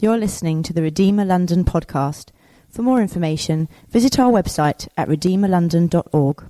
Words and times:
You're 0.00 0.16
listening 0.16 0.62
to 0.62 0.72
the 0.72 0.82
Redeemer 0.82 1.24
London 1.24 1.64
podcast. 1.64 2.28
For 2.70 2.82
more 2.82 3.02
information, 3.02 3.68
visit 3.90 4.16
our 4.20 4.30
website 4.30 4.86
at 4.96 5.08
redeemerlondon.org. 5.08 6.44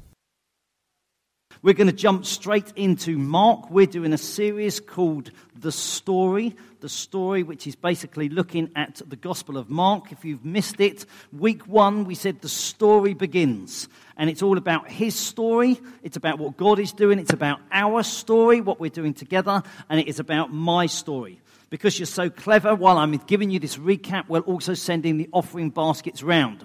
We're 1.63 1.73
going 1.73 1.87
to 1.87 1.95
jump 1.95 2.27
straight 2.27 2.71
into 2.77 3.17
Mark. 3.17 3.71
We're 3.71 3.87
doing 3.87 4.13
a 4.13 4.19
series 4.19 4.81
called 4.81 5.31
The 5.57 5.73
Story. 5.73 6.57
The 6.81 6.91
Story, 6.91 7.43
which 7.43 7.67
is 7.67 7.75
basically 7.75 8.29
looking 8.29 8.71
at 8.77 9.01
the 9.07 9.17
Gospel 9.17 9.57
of 9.57 9.71
Mark. 9.71 10.13
If 10.13 10.27
you've 10.27 10.45
missed 10.45 10.79
it, 10.79 11.07
week 11.33 11.67
one, 11.67 12.05
we 12.05 12.17
said 12.17 12.43
the 12.43 12.51
story 12.51 13.15
begins. 13.15 13.89
And 14.19 14.29
it's 14.29 14.43
all 14.43 14.59
about 14.59 14.91
his 14.91 15.15
story. 15.15 15.81
It's 16.03 16.19
about 16.19 16.39
what 16.39 16.59
God 16.59 16.79
is 16.79 16.93
doing. 16.93 17.19
It's 17.19 17.33
about 17.33 17.61
our 17.73 18.03
story, 18.03 18.61
what 18.61 18.79
we're 18.79 18.91
doing 18.91 19.15
together. 19.15 19.63
And 19.89 19.99
it 19.99 20.07
is 20.07 20.21
about 20.21 20.53
my 20.53 20.85
story. 20.85 21.41
Because 21.71 21.99
you're 21.99 22.07
so 22.07 22.31
clever, 22.31 22.75
while 22.75 22.97
I'm 22.97 23.13
giving 23.13 23.51
you 23.51 23.59
this 23.59 23.77
recap, 23.77 24.29
we're 24.29 24.41
also 24.41 24.73
sending 24.73 25.19
the 25.19 25.29
offering 25.33 25.69
baskets 25.69 26.23
round. 26.23 26.65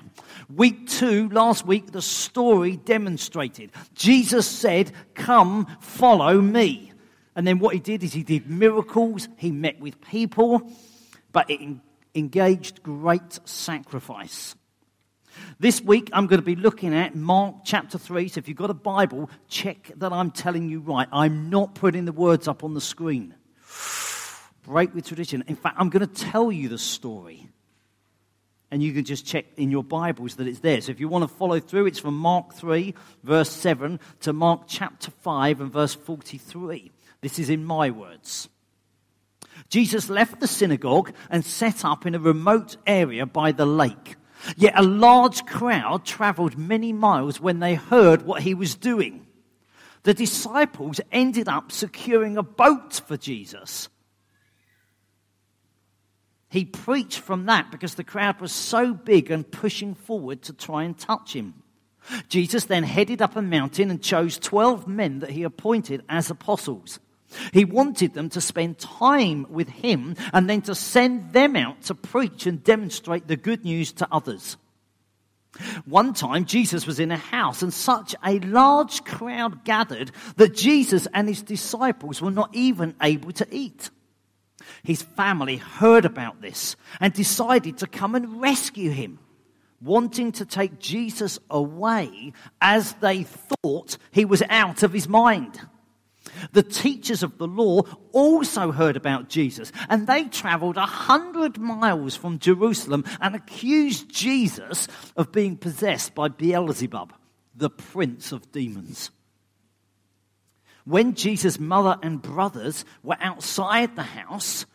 Week 0.54 0.88
two, 0.88 1.28
last 1.30 1.66
week, 1.66 1.92
the 1.92 2.02
story 2.02 2.78
demonstrated. 2.78 3.72
Jesus 3.94 4.48
said, 4.48 4.92
Come, 5.14 5.68
follow 5.82 6.40
me. 6.40 6.94
And 7.36 7.46
then 7.46 7.60
what 7.60 7.74
he 7.74 7.80
did 7.80 8.04
is 8.04 8.14
he 8.14 8.24
did 8.24 8.50
miracles, 8.50 9.28
he 9.38 9.52
met 9.52 9.80
with 9.80 10.00
people, 10.00 10.72
but 11.34 11.50
it 11.50 11.60
engaged 12.16 12.84
great 12.84 13.40
sacrifice. 13.44 14.56
This 15.60 15.82
week, 15.82 16.12
I'm 16.14 16.28
going 16.28 16.40
to 16.40 16.46
be 16.46 16.56
looking 16.56 16.94
at 16.94 17.16
Mark 17.16 17.56
chapter 17.66 17.98
3. 17.98 18.28
So 18.30 18.38
if 18.38 18.48
you've 18.48 18.56
got 18.56 18.70
a 18.70 18.76
Bible, 18.76 19.32
check 19.50 19.92
that 19.98 20.14
I'm 20.14 20.30
telling 20.32 20.70
you 20.70 20.80
right. 20.80 21.08
I'm 21.12 21.50
not 21.50 21.74
putting 21.76 22.06
the 22.06 22.12
words 22.14 22.48
up 22.48 22.64
on 22.64 22.76
the 22.76 22.82
screen 22.82 23.34
break 24.64 24.94
with 24.96 25.06
tradition. 25.06 25.44
In 25.48 25.56
fact, 25.56 25.78
I'm 25.80 25.90
going 25.90 26.08
to 26.08 26.14
tell 26.14 26.52
you 26.52 26.70
the 26.70 26.78
story. 26.78 27.48
And 28.72 28.82
you 28.82 28.92
can 28.92 29.06
just 29.06 29.26
check 29.26 29.46
in 29.56 29.70
your 29.70 29.84
Bibles 29.84 30.38
that 30.38 30.48
it's 30.48 30.62
there. 30.62 30.82
So 30.82 30.92
if 30.92 31.00
you 31.00 31.08
want 31.08 31.30
to 31.30 31.36
follow 31.36 31.60
through, 31.60 31.86
it's 31.86 32.00
from 32.00 32.18
Mark 32.18 32.56
3, 32.56 32.96
verse 33.24 33.52
7, 33.52 34.00
to 34.22 34.34
Mark 34.34 34.64
chapter 34.68 35.12
5 35.12 35.62
and 35.62 35.72
verse 35.72 35.94
43. 35.94 36.92
This 37.22 37.38
is 37.38 37.52
in 37.52 37.66
my 37.66 37.92
words. 37.92 38.50
Jesus 39.70 40.10
left 40.10 40.40
the 40.40 40.48
synagogue 40.48 41.14
and 41.30 41.46
set 41.46 41.86
up 41.86 42.06
in 42.06 42.16
a 42.16 42.20
remote 42.20 42.78
area 42.88 43.26
by 43.28 43.52
the 43.52 43.68
lake. 43.68 44.16
Yet 44.58 44.74
a 44.76 44.82
large 44.82 45.46
crowd 45.46 46.04
traveled 46.04 46.58
many 46.58 46.92
miles 46.92 47.40
when 47.40 47.60
they 47.60 47.76
heard 47.76 48.24
what 48.24 48.42
he 48.42 48.54
was 48.54 48.76
doing. 48.76 49.26
The 50.02 50.14
disciples 50.14 51.00
ended 51.12 51.48
up 51.48 51.72
securing 51.72 52.38
a 52.38 52.44
boat 52.44 53.02
for 53.06 53.18
Jesus 53.18 53.88
he 56.54 56.66
preached 56.66 57.18
from 57.18 57.48
that 57.48 57.72
because 57.72 57.96
the 57.96 58.04
crowd 58.04 58.40
was 58.40 58.52
so 58.52 58.94
big 58.94 59.32
and 59.32 59.52
pushing 59.52 59.96
forward 59.96 60.44
to 60.44 60.54
try 60.54 60.84
and 60.84 60.96
touch 60.96 61.36
him. 61.36 61.56
Jesus 62.30 62.66
then 62.66 62.84
headed 62.84 63.24
up 63.24 63.36
a 63.36 63.42
mountain 63.42 63.90
and 63.90 64.04
chose 64.04 64.38
12 64.38 64.88
men 64.88 65.18
that 65.22 65.32
he 65.32 65.42
appointed 65.42 66.04
as 66.08 66.30
apostles. 66.30 67.00
He 67.52 67.66
wanted 67.66 68.14
them 68.14 68.30
to 68.30 68.40
spend 68.40 68.78
time 68.78 69.48
with 69.50 69.68
him 69.68 70.16
and 70.32 70.48
then 70.48 70.62
to 70.64 70.76
send 70.76 71.34
them 71.34 71.56
out 71.56 71.82
to 71.86 71.96
preach 71.96 72.46
and 72.46 72.64
demonstrate 72.64 73.26
the 73.28 73.36
good 73.36 73.66
news 73.66 73.92
to 73.94 74.08
others. 74.12 74.56
One 75.86 76.14
time, 76.14 76.46
Jesus 76.46 76.86
was 76.86 77.00
in 77.00 77.10
a 77.10 77.18
house 77.18 77.64
and 77.64 77.74
such 77.74 78.14
a 78.24 78.38
large 78.42 79.04
crowd 79.06 79.66
gathered 79.66 80.12
that 80.36 80.54
Jesus 80.54 81.08
and 81.16 81.28
his 81.28 81.42
disciples 81.42 82.22
were 82.22 82.30
not 82.30 82.52
even 82.54 82.94
able 83.02 83.32
to 83.32 83.48
eat. 83.50 83.90
His 84.82 85.02
family 85.02 85.58
heard 85.58 86.06
about 86.06 86.42
this 86.42 86.76
and 87.00 87.14
decided 87.14 87.78
to 87.80 87.88
come 87.88 88.16
and 88.16 88.42
rescue 88.42 88.92
him, 88.92 89.20
wanting 89.82 90.32
to 90.34 90.46
take 90.46 90.80
Jesus 90.80 91.38
away 91.50 92.34
as 92.62 92.94
they 92.94 93.24
thought 93.24 93.98
he 94.12 94.26
was 94.26 94.42
out 94.50 94.84
of 94.84 94.94
his 94.94 95.08
mind. 95.08 95.60
The 96.54 96.64
teachers 96.64 97.22
of 97.22 97.38
the 97.38 97.48
law 97.48 97.82
also 98.14 98.72
heard 98.72 98.96
about 98.96 99.30
Jesus, 99.30 99.72
and 99.90 100.08
they 100.08 100.26
traveled 100.26 100.78
a 100.78 100.86
hundred 100.86 101.60
miles 101.60 102.16
from 102.16 102.40
Jerusalem 102.40 103.04
and 103.20 103.36
accused 103.36 104.10
Jesus 104.10 104.88
of 105.18 105.32
being 105.32 105.58
possessed 105.58 106.16
by 106.16 106.30
Beelzebub, 106.30 107.14
the 107.56 107.70
prince 107.70 108.32
of 108.32 108.52
demons. 108.52 109.12
When 110.86 111.14
Jesus' 111.14 111.60
mother 111.60 111.98
and 112.02 112.22
brothers 112.22 112.84
were 113.04 113.18
outside 113.22 113.96
the 113.96 114.04
house, 114.04 114.66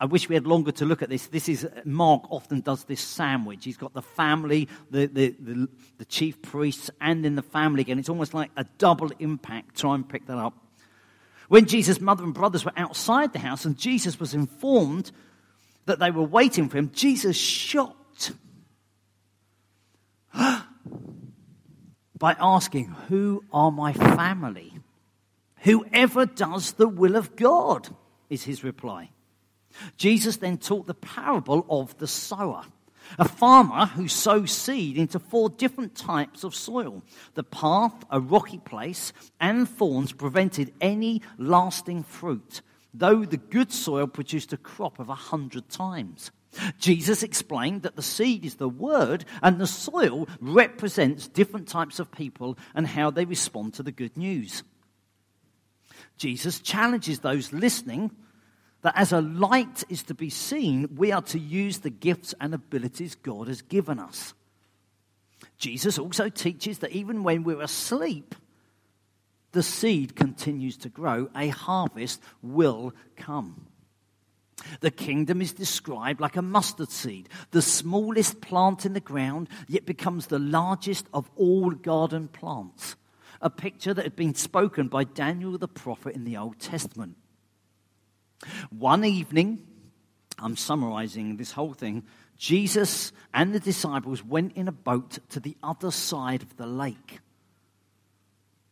I 0.00 0.06
wish 0.06 0.28
we 0.28 0.34
had 0.34 0.46
longer 0.46 0.72
to 0.72 0.84
look 0.84 1.02
at 1.02 1.08
this. 1.08 1.26
This 1.26 1.48
is, 1.48 1.66
Mark 1.84 2.30
often 2.30 2.60
does 2.60 2.84
this 2.84 3.00
sandwich. 3.00 3.64
He's 3.64 3.76
got 3.76 3.94
the 3.94 4.02
family, 4.02 4.68
the, 4.90 5.06
the, 5.06 5.34
the, 5.38 5.68
the 5.98 6.04
chief 6.04 6.40
priests, 6.40 6.90
and 7.00 7.24
then 7.24 7.34
the 7.34 7.42
family 7.42 7.80
again. 7.80 7.98
It's 7.98 8.08
almost 8.08 8.34
like 8.34 8.50
a 8.56 8.64
double 8.78 9.10
impact. 9.18 9.78
Try 9.78 9.96
and 9.96 10.08
pick 10.08 10.26
that 10.26 10.38
up. 10.38 10.54
When 11.48 11.66
Jesus' 11.66 12.00
mother 12.00 12.24
and 12.24 12.34
brothers 12.34 12.64
were 12.64 12.72
outside 12.76 13.32
the 13.32 13.38
house 13.38 13.64
and 13.64 13.76
Jesus 13.76 14.20
was 14.20 14.34
informed 14.34 15.10
that 15.86 15.98
they 15.98 16.10
were 16.10 16.22
waiting 16.22 16.68
for 16.68 16.78
him, 16.78 16.90
Jesus 16.92 17.36
shocked 17.36 18.32
by 20.34 20.62
asking, 22.38 22.94
Who 23.08 23.42
are 23.52 23.72
my 23.72 23.94
family? 23.94 24.74
Whoever 25.62 26.26
does 26.26 26.72
the 26.72 26.88
will 26.88 27.16
of 27.16 27.36
God, 27.36 27.88
is 28.30 28.44
his 28.44 28.64
reply. 28.64 29.10
Jesus 29.96 30.36
then 30.36 30.58
taught 30.58 30.86
the 30.86 30.94
parable 30.94 31.66
of 31.68 31.96
the 31.98 32.06
sower. 32.06 32.64
A 33.18 33.26
farmer 33.26 33.86
who 33.86 34.06
sows 34.06 34.52
seed 34.52 34.98
into 34.98 35.18
four 35.18 35.48
different 35.48 35.94
types 35.94 36.44
of 36.44 36.54
soil. 36.54 37.02
The 37.34 37.44
path, 37.44 38.04
a 38.10 38.20
rocky 38.20 38.58
place, 38.58 39.12
and 39.40 39.68
thorns 39.68 40.12
prevented 40.12 40.74
any 40.80 41.22
lasting 41.38 42.02
fruit, 42.02 42.60
though 42.92 43.24
the 43.24 43.38
good 43.38 43.72
soil 43.72 44.06
produced 44.06 44.52
a 44.52 44.58
crop 44.58 44.98
of 44.98 45.08
a 45.08 45.14
hundred 45.14 45.70
times. 45.70 46.30
Jesus 46.78 47.22
explained 47.22 47.82
that 47.82 47.96
the 47.96 48.02
seed 48.02 48.44
is 48.44 48.56
the 48.56 48.68
word 48.68 49.24
and 49.42 49.58
the 49.58 49.66
soil 49.66 50.28
represents 50.40 51.28
different 51.28 51.68
types 51.68 51.98
of 51.98 52.10
people 52.10 52.58
and 52.74 52.86
how 52.86 53.10
they 53.10 53.24
respond 53.24 53.74
to 53.74 53.82
the 53.82 53.92
good 53.92 54.16
news. 54.16 54.62
Jesus 56.18 56.60
challenges 56.60 57.20
those 57.20 57.52
listening 57.52 58.10
that 58.82 58.94
as 58.96 59.12
a 59.12 59.20
light 59.20 59.84
is 59.88 60.02
to 60.04 60.14
be 60.14 60.30
seen, 60.30 60.88
we 60.96 61.10
are 61.12 61.22
to 61.22 61.38
use 61.38 61.78
the 61.78 61.90
gifts 61.90 62.34
and 62.40 62.54
abilities 62.54 63.14
God 63.14 63.48
has 63.48 63.62
given 63.62 63.98
us. 63.98 64.34
Jesus 65.56 65.98
also 65.98 66.28
teaches 66.28 66.78
that 66.78 66.92
even 66.92 67.24
when 67.24 67.42
we're 67.42 67.60
asleep, 67.62 68.34
the 69.52 69.62
seed 69.62 70.14
continues 70.14 70.76
to 70.78 70.88
grow, 70.88 71.28
a 71.34 71.48
harvest 71.48 72.22
will 72.42 72.92
come. 73.16 73.66
The 74.80 74.90
kingdom 74.90 75.40
is 75.40 75.52
described 75.52 76.20
like 76.20 76.36
a 76.36 76.42
mustard 76.42 76.90
seed, 76.90 77.28
the 77.52 77.62
smallest 77.62 78.40
plant 78.40 78.84
in 78.84 78.92
the 78.92 79.00
ground, 79.00 79.48
yet 79.68 79.86
becomes 79.86 80.26
the 80.26 80.38
largest 80.38 81.06
of 81.14 81.30
all 81.36 81.70
garden 81.70 82.28
plants. 82.28 82.96
A 83.40 83.50
picture 83.50 83.94
that 83.94 84.04
had 84.04 84.16
been 84.16 84.34
spoken 84.34 84.88
by 84.88 85.04
Daniel 85.04 85.56
the 85.58 85.68
prophet 85.68 86.14
in 86.14 86.24
the 86.24 86.36
Old 86.36 86.58
Testament. 86.58 87.16
One 88.70 89.04
evening, 89.04 89.66
I'm 90.38 90.56
summarizing 90.56 91.36
this 91.36 91.52
whole 91.52 91.74
thing, 91.74 92.04
Jesus 92.36 93.12
and 93.34 93.52
the 93.52 93.60
disciples 93.60 94.24
went 94.24 94.56
in 94.56 94.68
a 94.68 94.72
boat 94.72 95.18
to 95.30 95.40
the 95.40 95.56
other 95.62 95.90
side 95.90 96.42
of 96.42 96.56
the 96.56 96.66
lake. 96.66 97.20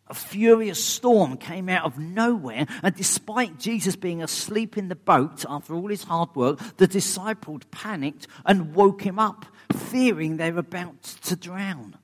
A 0.09 0.15
furious 0.15 0.83
storm 0.83 1.37
came 1.37 1.69
out 1.69 1.85
of 1.85 1.99
nowhere, 1.99 2.67
and 2.83 2.95
despite 2.95 3.59
Jesus 3.59 3.97
being 3.97 4.23
asleep 4.23 4.79
in 4.79 4.89
the 4.89 4.95
boat 4.95 5.45
after 5.49 5.75
all 5.75 5.89
his 5.89 6.05
hard 6.05 6.35
work, 6.37 6.61
the 6.77 6.87
disciples 6.87 7.63
panicked 7.73 8.29
and 8.45 8.73
woke 8.73 9.03
him 9.03 9.19
up, 9.19 9.47
fearing 9.73 10.37
they 10.37 10.53
were 10.53 10.61
about 10.61 11.03
to 11.03 11.35
drown. 11.35 11.97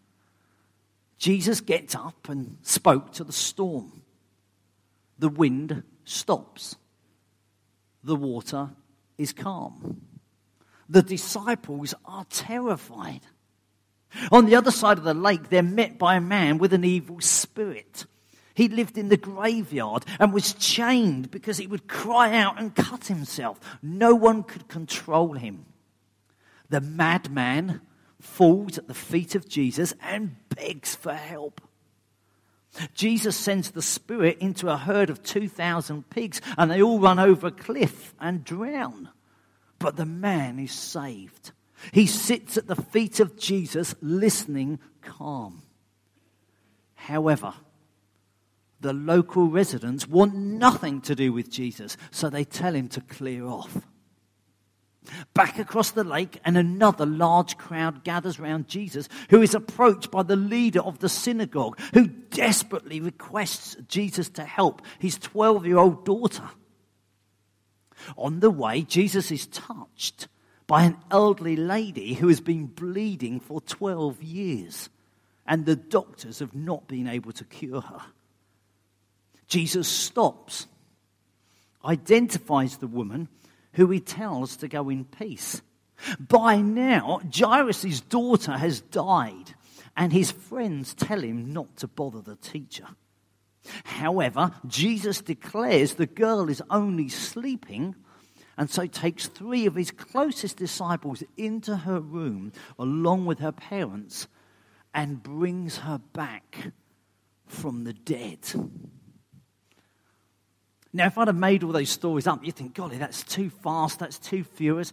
Jesus 1.23 1.61
gets 1.61 1.95
up 1.95 2.29
and 2.29 2.57
spoke 2.63 3.13
to 3.13 3.23
the 3.23 3.33
storm. 3.33 4.03
The 5.21 5.29
wind 5.29 5.85
stops 6.05 6.75
the 8.05 8.17
water 8.17 8.71
is 9.17 9.33
calm. 9.33 10.03
The 10.89 11.03
disciples 11.03 11.95
are 12.05 12.25
terrified. 12.25 13.21
On 14.31 14.47
the 14.47 14.57
other 14.57 14.71
side 14.71 14.99
of 14.99 15.05
the 15.05 15.15
lake, 15.15 15.49
they're 15.49 15.63
met 15.63 15.99
by 15.99 16.17
a 16.17 16.21
man 16.21 16.59
with 16.59 16.73
an 16.73 16.85
evil 16.85 17.21
spirit. 17.21 18.05
He 18.55 18.69
lived 18.69 18.99
in 18.99 19.09
the 19.09 19.17
graveyard 19.17 20.05
and 20.19 20.33
was 20.33 20.53
chained 20.55 21.31
because 21.31 21.57
he 21.57 21.67
would 21.67 21.87
cry 21.87 22.37
out 22.37 22.61
and 22.61 22.75
cut 22.75 23.07
himself. 23.07 23.59
No 23.81 24.15
one 24.15 24.43
could 24.43 24.67
control 24.67 25.35
him. 25.35 25.65
The 26.69 26.81
madman 26.81 27.81
falls 28.23 28.79
at 28.79 28.89
the 28.89 28.95
feet 28.95 29.35
of 29.35 29.49
Jesus 29.49 29.93
and 30.01 30.37
begs 30.55 30.95
for 30.95 31.13
help. 31.13 31.61
Jesus 32.95 33.37
sends 33.37 33.73
the 33.73 33.83
Spirit 33.83 34.39
into 34.39 34.71
a 34.71 34.79
herd 34.79 35.11
of 35.11 35.23
2,000 35.23 36.09
pigs, 36.09 36.41
and 36.57 36.71
they 36.71 36.81
all 36.81 36.99
run 36.99 37.19
over 37.19 37.49
a 37.49 37.53
cliff 37.53 38.15
and 38.19 38.45
drown. 38.45 39.11
but 39.83 39.97
the 39.97 40.07
man 40.07 40.59
is 40.61 40.73
saved. 40.73 41.51
He 41.91 42.07
sits 42.07 42.57
at 42.57 42.69
the 42.69 42.77
feet 42.77 43.19
of 43.19 43.37
Jesus, 43.37 43.95
listening 44.01 44.79
calm. 45.03 45.63
However, 46.95 47.53
the 48.81 48.93
local 48.93 49.49
residents 49.49 50.07
want 50.07 50.37
nothing 50.37 51.01
to 51.03 51.17
do 51.17 51.33
with 51.33 51.51
Jesus, 51.51 51.97
so 52.13 52.31
they 52.31 52.45
tell 52.45 52.75
him 52.75 52.89
to 52.91 53.01
clear 53.01 53.45
off. 53.45 53.77
Back 55.35 55.59
across 55.59 55.91
the 55.91 56.05
lake, 56.05 56.39
and 56.45 56.57
another 56.57 57.05
large 57.05 57.59
crowd 57.59 58.05
gathers 58.05 58.39
around 58.39 58.69
Jesus, 58.69 59.09
who 59.31 59.43
is 59.43 59.55
approached 59.55 60.11
by 60.11 60.23
the 60.23 60.37
leader 60.37 60.81
of 60.81 61.01
the 61.01 61.09
synagogue, 61.09 61.79
who 61.93 62.07
desperately 62.07 63.01
requests 63.01 63.77
Jesus 63.89 64.29
to 64.31 64.45
help 64.45 64.81
his 64.99 65.19
12 65.19 65.67
year 65.67 65.79
old 65.79 66.05
daughter. 66.05 66.49
On 68.17 68.41
the 68.41 68.51
way, 68.51 68.83
Jesus 68.83 69.31
is 69.31 69.47
touched 69.47 70.29
by 70.67 70.85
an 70.85 70.97
elderly 71.11 71.57
lady 71.57 72.15
who 72.15 72.29
has 72.29 72.41
been 72.41 72.67
bleeding 72.67 73.41
for 73.41 73.61
12 73.61 74.23
years, 74.23 74.89
and 75.47 75.67
the 75.67 75.77
doctors 75.77 76.39
have 76.39 76.55
not 76.55 76.87
been 76.87 77.09
able 77.09 77.33
to 77.33 77.45
cure 77.45 77.81
her. 77.81 78.03
Jesus 79.49 79.89
stops, 79.89 80.67
identifies 81.85 82.79
the 82.79 82.87
woman, 82.87 83.29
who 83.75 83.89
he 83.89 84.01
tells 84.01 84.57
to 84.57 84.69
go 84.69 84.89
in 84.89 85.05
peace. 85.05 85.63
By 86.19 86.61
now, 86.61 87.21
Jairus' 87.33 88.01
daughter 88.01 88.53
has 88.53 88.81
died, 88.81 89.55
and 89.97 90.13
his 90.13 90.31
friends 90.31 90.95
tell 90.95 91.21
him 91.21 91.53
not 91.53 91.77
to 91.79 91.87
bother 91.87 92.21
the 92.21 92.37
teacher. 92.37 92.87
However, 93.85 94.53
Jesus 94.67 95.21
declares 95.21 95.95
the 95.95 96.07
girl 96.07 96.49
is 96.49 96.63
only 96.71 97.09
sleeping, 97.09 97.95
and 98.59 98.69
so 98.69 98.87
takes 98.87 99.27
three 99.27 99.67
of 99.67 99.77
his 99.77 99.91
closest 99.91 100.57
disciples 100.57 101.23
into 101.37 101.77
her 101.77 102.01
room 102.01 102.53
along 102.79 103.27
with 103.27 103.39
her 103.39 103.53
parents 103.53 104.27
and 104.93 105.23
brings 105.23 105.79
her 105.79 105.99
back 106.13 106.73
from 107.47 107.85
the 107.85 107.93
dead. 107.93 108.41
Now, 110.93 111.07
if 111.07 111.17
I'd 111.17 111.29
have 111.29 111.37
made 111.37 111.65
all 111.65 111.73
those 111.73 111.89
stories 111.89 112.27
up, 112.27 112.45
you'd 112.45 112.55
think, 112.55 112.75
golly, 112.75 112.99
that's 112.99 113.23
too 113.23 113.51
fast, 113.51 113.99
that's 113.99 114.19
too 114.19 114.45
furious. 114.45 114.93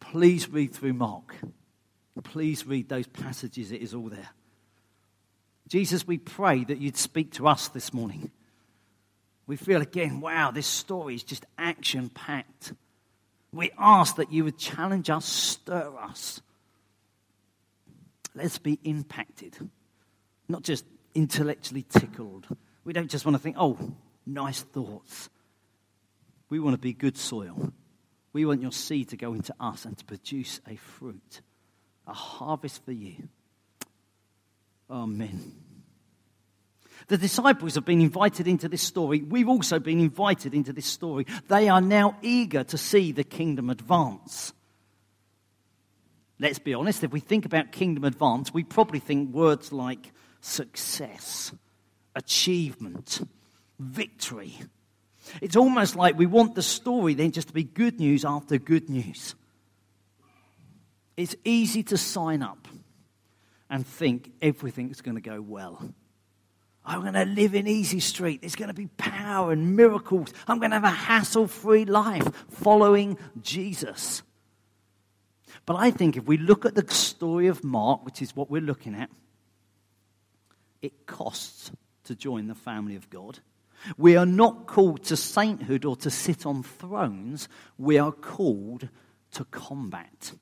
Please 0.00 0.48
read 0.48 0.72
through 0.74 0.94
Mark. 0.94 1.36
Please 2.22 2.66
read 2.66 2.88
those 2.88 3.06
passages, 3.06 3.72
it 3.72 3.80
is 3.80 3.94
all 3.94 4.08
there. 4.08 4.28
Jesus, 5.68 6.06
we 6.06 6.18
pray 6.18 6.64
that 6.64 6.78
you'd 6.78 6.96
speak 6.96 7.32
to 7.34 7.46
us 7.46 7.68
this 7.68 7.94
morning. 7.94 8.30
We 9.46 9.56
feel 9.56 9.80
again, 9.80 10.20
wow, 10.20 10.50
this 10.50 10.66
story 10.66 11.14
is 11.14 11.22
just 11.22 11.46
action 11.56 12.08
packed. 12.08 12.74
We 13.52 13.70
ask 13.78 14.16
that 14.16 14.32
you 14.32 14.44
would 14.44 14.58
challenge 14.58 15.10
us, 15.10 15.24
stir 15.24 15.92
us. 16.00 16.40
Let's 18.34 18.58
be 18.58 18.78
impacted, 18.84 19.56
not 20.48 20.62
just 20.62 20.84
intellectually 21.14 21.82
tickled. 21.88 22.46
We 22.84 22.92
don't 22.92 23.10
just 23.10 23.24
want 23.24 23.36
to 23.36 23.42
think, 23.42 23.56
oh, 23.58 23.78
nice 24.34 24.62
thoughts. 24.62 25.28
We 26.48 26.60
want 26.60 26.74
to 26.74 26.80
be 26.80 26.92
good 26.92 27.16
soil. 27.16 27.72
We 28.32 28.44
want 28.44 28.62
your 28.62 28.72
seed 28.72 29.08
to 29.10 29.16
go 29.16 29.34
into 29.34 29.54
us 29.60 29.84
and 29.84 29.96
to 29.98 30.04
produce 30.04 30.60
a 30.68 30.76
fruit, 30.76 31.40
a 32.06 32.12
harvest 32.12 32.84
for 32.84 32.92
you. 32.92 33.28
Amen. 34.90 35.52
The 37.08 37.16
disciples 37.16 37.74
have 37.74 37.84
been 37.84 38.00
invited 38.00 38.46
into 38.46 38.68
this 38.68 38.82
story. 38.82 39.22
We've 39.22 39.48
also 39.48 39.78
been 39.78 40.00
invited 40.00 40.54
into 40.54 40.72
this 40.72 40.86
story. 40.86 41.26
They 41.48 41.68
are 41.68 41.80
now 41.80 42.16
eager 42.22 42.62
to 42.64 42.78
see 42.78 43.12
the 43.12 43.24
kingdom 43.24 43.70
advance. 43.70 44.52
Let's 46.38 46.58
be 46.58 46.74
honest, 46.74 47.04
if 47.04 47.10
we 47.12 47.20
think 47.20 47.46
about 47.46 47.72
kingdom 47.72 48.04
advance, 48.04 48.52
we 48.52 48.64
probably 48.64 48.98
think 48.98 49.34
words 49.34 49.72
like 49.72 50.12
success, 50.40 51.52
achievement, 52.14 53.20
victory. 53.80 54.54
It's 55.40 55.56
almost 55.56 55.96
like 55.96 56.16
we 56.16 56.26
want 56.26 56.54
the 56.54 56.62
story 56.62 57.14
then 57.14 57.32
just 57.32 57.48
to 57.48 57.54
be 57.54 57.64
good 57.64 57.98
news 57.98 58.24
after 58.24 58.58
good 58.58 58.88
news. 58.88 59.34
It's 61.16 61.34
easy 61.44 61.82
to 61.84 61.96
sign 61.96 62.42
up 62.42 62.68
and 63.68 63.86
think 63.86 64.32
everything's 64.40 65.00
going 65.00 65.16
to 65.16 65.20
go 65.20 65.40
well. 65.40 65.92
I'm 66.84 67.02
going 67.02 67.14
to 67.14 67.24
live 67.24 67.54
in 67.54 67.66
Easy 67.66 68.00
Street. 68.00 68.40
There's 68.40 68.56
going 68.56 68.68
to 68.68 68.74
be 68.74 68.86
power 68.86 69.52
and 69.52 69.76
miracles. 69.76 70.32
I'm 70.48 70.58
going 70.58 70.70
to 70.70 70.76
have 70.76 70.84
a 70.84 70.90
hassle 70.90 71.46
free 71.46 71.84
life 71.84 72.26
following 72.48 73.18
Jesus. 73.42 74.22
But 75.66 75.76
I 75.76 75.90
think 75.90 76.16
if 76.16 76.24
we 76.24 76.38
look 76.38 76.64
at 76.64 76.74
the 76.74 76.92
story 76.92 77.48
of 77.48 77.62
Mark, 77.62 78.04
which 78.04 78.22
is 78.22 78.34
what 78.34 78.50
we're 78.50 78.62
looking 78.62 78.94
at, 78.94 79.10
it 80.80 81.06
costs 81.06 81.70
to 82.04 82.14
join 82.14 82.48
the 82.48 82.54
family 82.54 82.96
of 82.96 83.10
God. 83.10 83.38
We 83.96 84.16
are 84.16 84.26
not 84.26 84.66
called 84.66 85.04
to 85.04 85.16
sainthood 85.16 85.84
or 85.84 85.96
to 85.96 86.10
sit 86.10 86.46
on 86.46 86.62
thrones. 86.62 87.48
We 87.78 87.98
are 87.98 88.12
called 88.12 88.88
to 89.32 89.44
combat. 89.44 90.32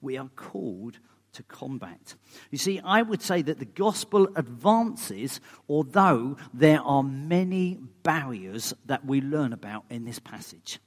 We 0.00 0.16
are 0.18 0.28
called 0.36 0.98
to 1.32 1.42
combat. 1.42 2.14
You 2.50 2.58
see, 2.58 2.80
I 2.80 3.02
would 3.02 3.22
say 3.22 3.42
that 3.42 3.58
the 3.58 3.64
gospel 3.64 4.28
advances, 4.36 5.40
although 5.68 6.36
there 6.54 6.80
are 6.80 7.02
many 7.02 7.78
barriers 8.02 8.74
that 8.86 9.04
we 9.04 9.20
learn 9.20 9.52
about 9.52 9.84
in 9.90 10.04
this 10.04 10.18
passage. 10.18 10.78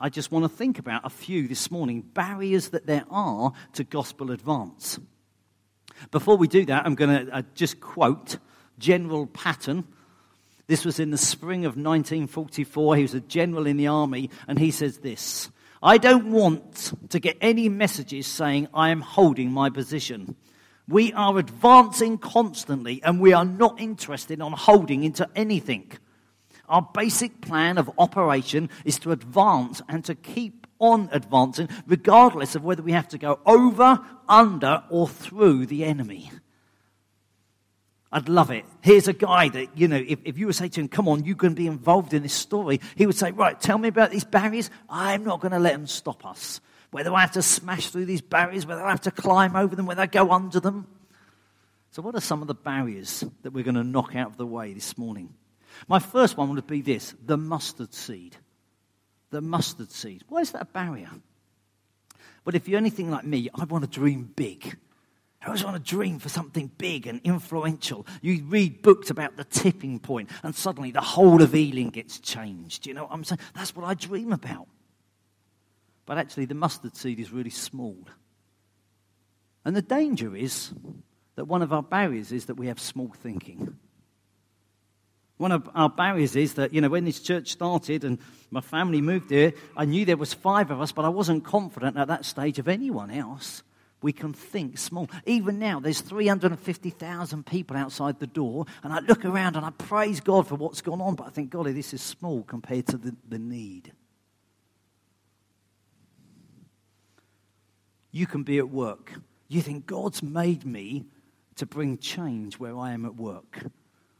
I 0.00 0.10
just 0.10 0.30
want 0.30 0.44
to 0.44 0.48
think 0.48 0.78
about 0.78 1.06
a 1.06 1.10
few 1.10 1.48
this 1.48 1.70
morning 1.70 2.02
barriers 2.02 2.68
that 2.70 2.86
there 2.86 3.04
are 3.10 3.52
to 3.74 3.84
gospel 3.84 4.30
advance. 4.30 4.98
Before 6.10 6.36
we 6.36 6.48
do 6.48 6.66
that, 6.66 6.84
I'm 6.84 6.94
going 6.94 7.26
to 7.26 7.32
uh, 7.32 7.42
just 7.54 7.80
quote 7.80 8.36
General 8.78 9.26
Patton 9.26 9.86
this 10.66 10.84
was 10.84 10.98
in 10.98 11.10
the 11.10 11.18
spring 11.18 11.64
of 11.64 11.76
1944. 11.76 12.96
He 12.96 13.02
was 13.02 13.14
a 13.14 13.20
general 13.20 13.66
in 13.66 13.76
the 13.76 13.86
army, 13.86 14.30
and 14.48 14.58
he 14.58 14.70
says 14.70 14.98
this 14.98 15.50
I 15.82 15.98
don't 15.98 16.32
want 16.32 16.92
to 17.10 17.20
get 17.20 17.36
any 17.40 17.68
messages 17.68 18.26
saying 18.26 18.68
I 18.74 18.90
am 18.90 19.00
holding 19.00 19.52
my 19.52 19.70
position. 19.70 20.36
We 20.88 21.12
are 21.12 21.38
advancing 21.38 22.18
constantly, 22.18 23.02
and 23.02 23.20
we 23.20 23.32
are 23.32 23.44
not 23.44 23.80
interested 23.80 24.40
in 24.40 24.52
holding 24.52 25.04
into 25.04 25.28
anything. 25.34 25.92
Our 26.68 26.88
basic 26.94 27.40
plan 27.40 27.78
of 27.78 27.90
operation 27.98 28.70
is 28.84 28.98
to 29.00 29.12
advance 29.12 29.82
and 29.88 30.04
to 30.04 30.14
keep 30.14 30.66
on 30.78 31.08
advancing, 31.12 31.68
regardless 31.86 32.54
of 32.54 32.64
whether 32.64 32.82
we 32.82 32.92
have 32.92 33.08
to 33.08 33.18
go 33.18 33.40
over, 33.46 34.00
under, 34.28 34.82
or 34.90 35.08
through 35.08 35.66
the 35.66 35.84
enemy. 35.84 36.30
I'd 38.12 38.28
love 38.28 38.50
it. 38.50 38.64
Here's 38.82 39.08
a 39.08 39.12
guy 39.12 39.48
that, 39.48 39.76
you 39.76 39.88
know, 39.88 40.02
if, 40.06 40.20
if 40.24 40.38
you 40.38 40.46
were 40.46 40.52
saying 40.52 40.70
to 40.72 40.80
him, 40.80 40.88
come 40.88 41.08
on, 41.08 41.24
you 41.24 41.34
can 41.34 41.54
be 41.54 41.66
involved 41.66 42.14
in 42.14 42.22
this 42.22 42.32
story, 42.32 42.80
he 42.94 43.04
would 43.06 43.16
say, 43.16 43.32
right, 43.32 43.60
tell 43.60 43.78
me 43.78 43.88
about 43.88 44.10
these 44.10 44.24
barriers. 44.24 44.70
I'm 44.88 45.24
not 45.24 45.40
going 45.40 45.52
to 45.52 45.58
let 45.58 45.72
them 45.72 45.86
stop 45.86 46.24
us. 46.24 46.60
Whether 46.92 47.12
I 47.12 47.20
have 47.20 47.32
to 47.32 47.42
smash 47.42 47.90
through 47.90 48.06
these 48.06 48.22
barriers, 48.22 48.64
whether 48.64 48.82
I 48.82 48.90
have 48.90 49.02
to 49.02 49.10
climb 49.10 49.56
over 49.56 49.74
them, 49.74 49.86
whether 49.86 50.02
I 50.02 50.06
go 50.06 50.30
under 50.30 50.60
them. 50.60 50.86
So, 51.90 52.00
what 52.00 52.14
are 52.14 52.20
some 52.20 52.42
of 52.42 52.48
the 52.48 52.54
barriers 52.54 53.24
that 53.42 53.52
we're 53.52 53.64
going 53.64 53.74
to 53.74 53.84
knock 53.84 54.14
out 54.14 54.30
of 54.30 54.36
the 54.36 54.46
way 54.46 54.72
this 54.72 54.96
morning? 54.96 55.34
My 55.88 55.98
first 55.98 56.36
one 56.36 56.54
would 56.54 56.66
be 56.66 56.82
this 56.82 57.14
the 57.24 57.36
mustard 57.36 57.92
seed. 57.92 58.36
The 59.30 59.40
mustard 59.40 59.90
seed. 59.90 60.22
Why 60.28 60.40
is 60.40 60.52
that 60.52 60.62
a 60.62 60.66
barrier? 60.66 61.10
But 62.44 62.54
if 62.54 62.68
you're 62.68 62.78
anything 62.78 63.10
like 63.10 63.24
me, 63.24 63.50
I 63.54 63.64
want 63.64 63.82
to 63.82 63.90
dream 63.90 64.30
big. 64.36 64.76
I 65.42 65.46
always 65.46 65.64
want 65.64 65.76
to 65.76 65.82
dream 65.82 66.18
for 66.18 66.28
something 66.28 66.70
big 66.78 67.06
and 67.06 67.20
influential. 67.22 68.06
You 68.20 68.42
read 68.44 68.82
books 68.82 69.10
about 69.10 69.36
the 69.36 69.44
tipping 69.44 69.98
point, 70.00 70.30
and 70.42 70.54
suddenly 70.54 70.90
the 70.90 71.00
whole 71.00 71.42
of 71.42 71.54
Ealing 71.54 71.90
gets 71.90 72.18
changed. 72.18 72.86
You 72.86 72.94
know 72.94 73.04
what 73.04 73.12
I'm 73.12 73.24
saying? 73.24 73.40
That's 73.54 73.76
what 73.76 73.84
I 73.84 73.94
dream 73.94 74.32
about. 74.32 74.66
But 76.06 76.18
actually, 76.18 76.46
the 76.46 76.54
mustard 76.54 76.96
seed 76.96 77.20
is 77.20 77.32
really 77.32 77.50
small. 77.50 77.96
And 79.64 79.76
the 79.76 79.82
danger 79.82 80.34
is 80.34 80.72
that 81.34 81.46
one 81.46 81.62
of 81.62 81.72
our 81.72 81.82
barriers 81.82 82.32
is 82.32 82.46
that 82.46 82.54
we 82.54 82.68
have 82.68 82.80
small 82.80 83.12
thinking. 83.22 83.76
One 85.38 85.52
of 85.52 85.68
our 85.74 85.90
barriers 85.90 86.34
is 86.34 86.54
that, 86.54 86.72
you 86.72 86.80
know, 86.80 86.88
when 86.88 87.04
this 87.04 87.20
church 87.20 87.52
started 87.52 88.04
and 88.04 88.18
my 88.50 88.62
family 88.62 89.02
moved 89.02 89.30
here, 89.30 89.52
I 89.76 89.84
knew 89.84 90.04
there 90.04 90.16
was 90.16 90.32
five 90.32 90.70
of 90.70 90.80
us, 90.80 90.92
but 90.92 91.04
I 91.04 91.10
wasn't 91.10 91.44
confident 91.44 91.98
at 91.98 92.08
that 92.08 92.24
stage 92.24 92.58
of 92.58 92.68
anyone 92.68 93.10
else 93.10 93.62
we 94.06 94.12
can 94.12 94.32
think 94.32 94.78
small. 94.78 95.10
Even 95.26 95.58
now, 95.58 95.80
there's 95.80 96.00
350,000 96.00 97.44
people 97.44 97.76
outside 97.76 98.20
the 98.20 98.28
door, 98.28 98.64
and 98.84 98.92
I 98.92 99.00
look 99.00 99.24
around 99.24 99.56
and 99.56 99.66
I 99.66 99.70
praise 99.70 100.20
God 100.20 100.46
for 100.46 100.54
what's 100.54 100.80
gone 100.80 101.00
on, 101.00 101.16
but 101.16 101.26
I 101.26 101.30
think, 101.30 101.50
golly, 101.50 101.72
this 101.72 101.92
is 101.92 102.02
small 102.02 102.44
compared 102.44 102.86
to 102.86 102.98
the, 102.98 103.16
the 103.28 103.40
need. 103.40 103.90
You 108.12 108.28
can 108.28 108.44
be 108.44 108.58
at 108.58 108.70
work. 108.70 109.12
You 109.48 109.60
think 109.60 109.86
God's 109.86 110.22
made 110.22 110.64
me 110.64 111.06
to 111.56 111.66
bring 111.66 111.98
change 111.98 112.60
where 112.60 112.78
I 112.78 112.92
am 112.92 113.04
at 113.06 113.16
work. 113.16 113.66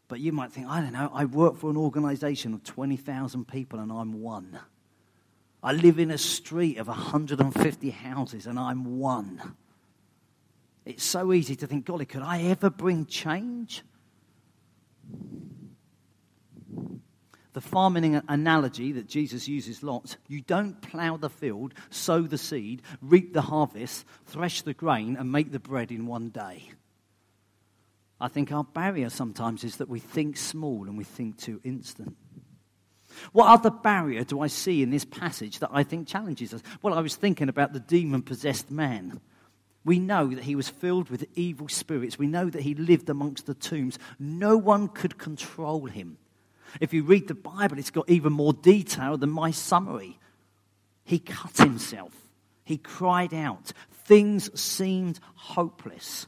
But 0.09 0.19
you 0.19 0.33
might 0.33 0.50
think, 0.50 0.66
I 0.66 0.81
don't 0.81 0.95
know, 0.95 1.12
I 1.14 1.26
work 1.26 1.59
for 1.59 1.71
an 1.71 1.76
organization 1.76 2.55
of 2.55 2.64
20,000 2.64 3.47
people 3.47 3.78
and 3.78 3.93
I'm 3.93 4.21
one. 4.21 4.59
I 5.62 5.75
live 5.75 6.00
in 6.00 6.11
a 6.11 6.19
street 6.19 6.78
of 6.78 6.88
150 6.88 7.90
houses 7.90 8.49
and 8.49 8.59
I'm 8.59 8.99
one. 8.99 9.55
It's 10.87 11.05
so 11.05 11.33
easy 11.33 11.57
to 11.57 11.66
think, 11.66 11.85
golly, 11.85 12.07
could 12.07 12.23
I 12.23 12.43
ever 12.43 12.71
bring 12.71 13.07
change? 13.07 13.83
The 17.52 17.61
farming 17.61 18.23
analogy 18.28 18.93
that 18.93 19.09
Jesus 19.09 19.49
uses 19.49 19.83
lots 19.83 20.16
you 20.28 20.43
don't 20.43 20.81
plough 20.81 21.16
the 21.16 21.31
field, 21.31 21.75
sow 21.90 22.23
the 22.23 22.38
seed, 22.38 22.83
reap 23.00 23.33
the 23.33 23.43
harvest, 23.43 24.05
thresh 24.26 24.62
the 24.62 24.75
grain, 24.75 25.16
and 25.16 25.33
make 25.33 25.50
the 25.50 25.59
bread 25.59 25.90
in 25.90 26.07
one 26.07 26.28
day. 26.28 26.71
I 28.21 28.28
think 28.28 28.52
our 28.52 28.64
barrier 28.64 29.11
sometimes 29.11 29.64
is 29.64 29.76
that 29.76 29.88
we 29.88 29.99
think 29.99 30.37
small 30.37 30.85
and 30.85 30.97
we 30.97 31.05
think 31.05 31.38
too 31.38 31.61
instant. 31.64 32.16
What 33.33 33.49
other 33.49 33.71
barrier 33.71 34.23
do 34.23 34.40
I 34.40 34.47
see 34.47 34.83
in 34.83 34.90
this 34.90 35.05
passage 35.05 35.59
that 35.59 35.71
I 35.73 35.83
think 35.83 36.07
challenges 36.07 36.55
us? 36.55 36.62
Well, 36.81 36.95
I 36.95 37.00
was 37.00 37.16
thinking 37.16 37.49
about 37.49 37.73
the 37.73 37.81
demon 37.81 38.23
possessed 38.23 38.71
man. 38.71 39.21
We 39.87 40.00
know 40.00 40.26
that 40.35 40.43
he 40.43 40.57
was 40.57 40.69
filled 40.69 41.11
with 41.11 41.28
evil 41.37 41.69
spirits. 41.69 42.19
We 42.19 42.26
know 42.26 42.50
that 42.50 42.62
he 42.62 42.75
lived 42.75 43.09
amongst 43.09 43.47
the 43.47 43.55
tombs. 43.55 44.00
No 44.19 44.57
one 44.57 44.88
could 44.88 45.16
control 45.16 45.87
him. 45.87 46.19
If 46.81 46.93
you 46.93 47.05
read 47.05 47.28
the 47.28 47.35
Bible, 47.35 47.78
it's 47.78 47.93
got 47.93 48.11
even 48.11 48.33
more 48.33 48.52
detail 48.52 49.16
than 49.16 49.31
my 49.31 49.52
summary. 49.52 50.19
He 51.05 51.21
cut 51.21 51.57
himself, 51.59 52.12
he 52.64 52.78
cried 52.78 53.33
out. 53.33 53.73
Things 54.07 54.61
seemed 54.61 55.21
hopeless. 55.37 56.26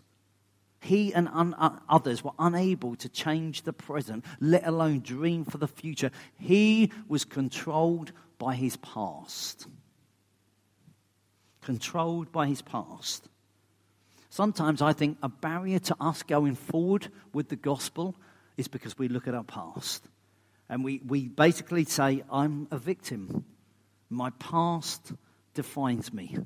He 0.80 1.12
and 1.12 1.28
un- 1.32 1.54
uh, 1.54 1.80
others 1.88 2.22
were 2.22 2.32
unable 2.38 2.94
to 2.94 3.08
change 3.08 3.62
the 3.62 3.72
present, 3.72 4.24
let 4.38 4.64
alone 4.68 5.00
dream 5.00 5.44
for 5.44 5.58
the 5.58 5.66
future. 5.66 6.12
He 6.38 6.92
was 7.08 7.24
controlled 7.24 8.12
by 8.38 8.54
his 8.54 8.76
past. 8.76 9.66
Controlled 11.62 12.30
by 12.30 12.46
his 12.46 12.62
past. 12.62 13.28
Sometimes 14.38 14.82
I 14.82 14.92
think 14.92 15.18
a 15.20 15.28
barrier 15.28 15.80
to 15.80 15.96
us 16.00 16.22
going 16.22 16.54
forward 16.54 17.08
with 17.32 17.48
the 17.48 17.56
gospel 17.56 18.14
is 18.56 18.68
because 18.68 18.96
we 18.96 19.08
look 19.08 19.26
at 19.26 19.34
our 19.34 19.42
past. 19.42 20.06
And 20.68 20.84
we, 20.84 21.00
we 21.04 21.26
basically 21.26 21.84
say, 21.86 22.22
I'm 22.30 22.68
a 22.70 22.78
victim. 22.78 23.44
My 24.08 24.30
past 24.38 25.12
defines 25.54 26.12
me. 26.12 26.36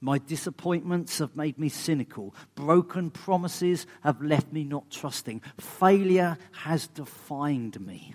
My 0.00 0.18
disappointments 0.18 1.18
have 1.18 1.34
made 1.34 1.58
me 1.58 1.70
cynical. 1.70 2.36
Broken 2.54 3.10
promises 3.10 3.88
have 4.04 4.22
left 4.22 4.52
me 4.52 4.62
not 4.62 4.88
trusting. 4.88 5.42
Failure 5.58 6.38
has 6.52 6.86
defined 6.86 7.80
me. 7.84 8.14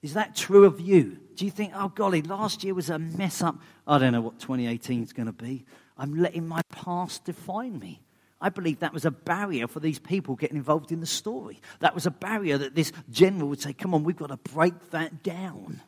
Is 0.00 0.14
that 0.14 0.34
true 0.34 0.64
of 0.64 0.80
you? 0.80 1.18
Do 1.34 1.44
you 1.44 1.50
think, 1.50 1.74
oh 1.76 1.88
golly, 1.88 2.22
last 2.22 2.64
year 2.64 2.72
was 2.72 2.88
a 2.88 2.98
mess 2.98 3.42
up? 3.42 3.56
I 3.86 3.98
don't 3.98 4.12
know 4.12 4.22
what 4.22 4.38
2018 4.38 5.02
is 5.02 5.12
going 5.12 5.26
to 5.26 5.32
be. 5.32 5.66
I'm 5.96 6.14
letting 6.14 6.46
my 6.46 6.62
past 6.70 7.24
define 7.24 7.78
me. 7.78 8.00
I 8.40 8.48
believe 8.48 8.80
that 8.80 8.92
was 8.92 9.04
a 9.04 9.10
barrier 9.10 9.66
for 9.68 9.80
these 9.80 9.98
people 9.98 10.34
getting 10.34 10.56
involved 10.56 10.92
in 10.92 11.00
the 11.00 11.06
story. 11.06 11.60
That 11.80 11.94
was 11.94 12.04
a 12.04 12.10
barrier 12.10 12.58
that 12.58 12.74
this 12.74 12.92
general 13.10 13.48
would 13.48 13.60
say, 13.60 13.72
come 13.72 13.94
on, 13.94 14.04
we've 14.04 14.16
got 14.16 14.28
to 14.28 14.36
break 14.52 14.90
that 14.90 15.22
down. 15.22 15.80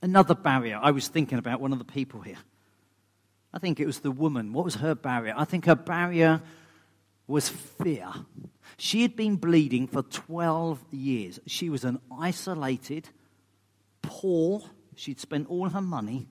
Another 0.00 0.34
barrier, 0.34 0.80
I 0.82 0.92
was 0.92 1.08
thinking 1.08 1.38
about 1.38 1.60
one 1.60 1.72
of 1.72 1.78
the 1.78 1.84
people 1.84 2.20
here. 2.20 2.38
I 3.52 3.58
think 3.58 3.80
it 3.80 3.86
was 3.86 4.00
the 4.00 4.10
woman. 4.10 4.52
What 4.52 4.64
was 4.64 4.76
her 4.76 4.94
barrier? 4.94 5.34
I 5.36 5.44
think 5.44 5.66
her 5.66 5.74
barrier 5.74 6.40
was 7.26 7.48
fear. 7.48 8.10
She 8.78 9.02
had 9.02 9.14
been 9.14 9.36
bleeding 9.36 9.86
for 9.86 10.02
12 10.02 10.82
years. 10.90 11.38
She 11.46 11.68
was 11.68 11.84
an 11.84 12.00
isolated, 12.18 13.10
poor, 14.00 14.62
she'd 14.96 15.20
spent 15.20 15.48
all 15.48 15.68
her 15.68 15.80
money, 15.80 16.28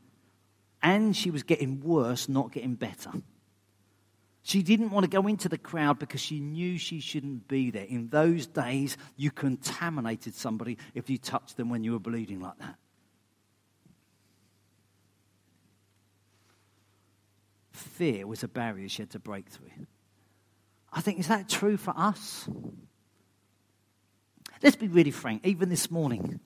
and 0.84 1.16
she 1.16 1.32
was 1.32 1.44
getting 1.44 1.82
worse, 1.82 2.28
not 2.28 2.52
getting 2.52 2.76
better. 2.76 3.12
She 4.44 4.64
didn't 4.64 4.90
want 4.90 5.04
to 5.04 5.10
go 5.10 5.28
into 5.28 5.48
the 5.48 5.58
crowd 5.58 6.00
because 6.00 6.20
she 6.20 6.40
knew 6.40 6.78
she 6.78 7.00
shouldn't 7.00 7.48
be 7.48 7.70
there. 7.70 7.86
In 7.86 8.10
those 8.10 8.48
days, 8.48 8.98
you 9.16 9.30
contaminated 9.30 10.34
somebody 10.34 10.78
if 10.96 11.10
you 11.10 11.20
touched 11.20 11.58
them 11.58 11.70
when 11.70 11.84
you 11.84 11.92
were 11.92 12.00
bleeding 12.00 12.40
like 12.40 12.58
that. 12.58 12.76
Fear 17.72 18.26
was 18.26 18.44
a 18.44 18.48
barrier 18.48 18.90
she 18.90 19.04
had 19.04 19.12
to 19.12 19.20
break 19.20 19.48
through. 19.48 19.70
I 20.92 21.02
think, 21.02 21.20
is 21.20 21.28
that 21.28 21.48
true 21.48 21.78
for 21.78 21.94
us? 21.96 22.50
Let's 24.64 24.76
be 24.76 24.88
really 24.88 25.12
frank. 25.12 25.46
Even 25.46 25.70
this 25.70 25.90
morning, 25.90 26.40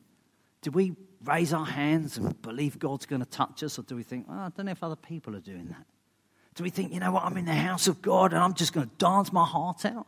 do 0.62 0.72
we 0.72 0.96
raise 1.26 1.54
our 1.54 1.66
hands 1.66 2.18
and 2.18 2.42
believe 2.42 2.80
God's 2.80 3.06
going 3.06 3.22
to 3.22 3.30
touch 3.30 3.64
us, 3.64 3.78
or 3.80 3.84
do 3.84 3.96
we 3.96 4.04
think, 4.04 4.28
oh, 4.30 4.34
I 4.34 4.50
don't 4.56 4.66
know 4.66 4.72
if 4.72 4.84
other 4.84 4.96
people 4.96 5.36
are 5.36 5.42
doing 5.42 5.68
that? 5.68 5.86
Do 6.56 6.64
we 6.64 6.70
think, 6.70 6.94
you 6.94 7.00
know 7.00 7.12
what, 7.12 7.24
I'm 7.24 7.38
in 7.38 7.46
the 7.46 7.54
house 7.54 7.88
of 7.88 8.02
God 8.02 8.32
and 8.32 8.42
I'm 8.42 8.54
just 8.54 8.72
going 8.72 8.88
to 8.88 8.96
dance 8.98 9.34
my 9.34 9.44
heart 9.44 9.86
out? 9.86 10.08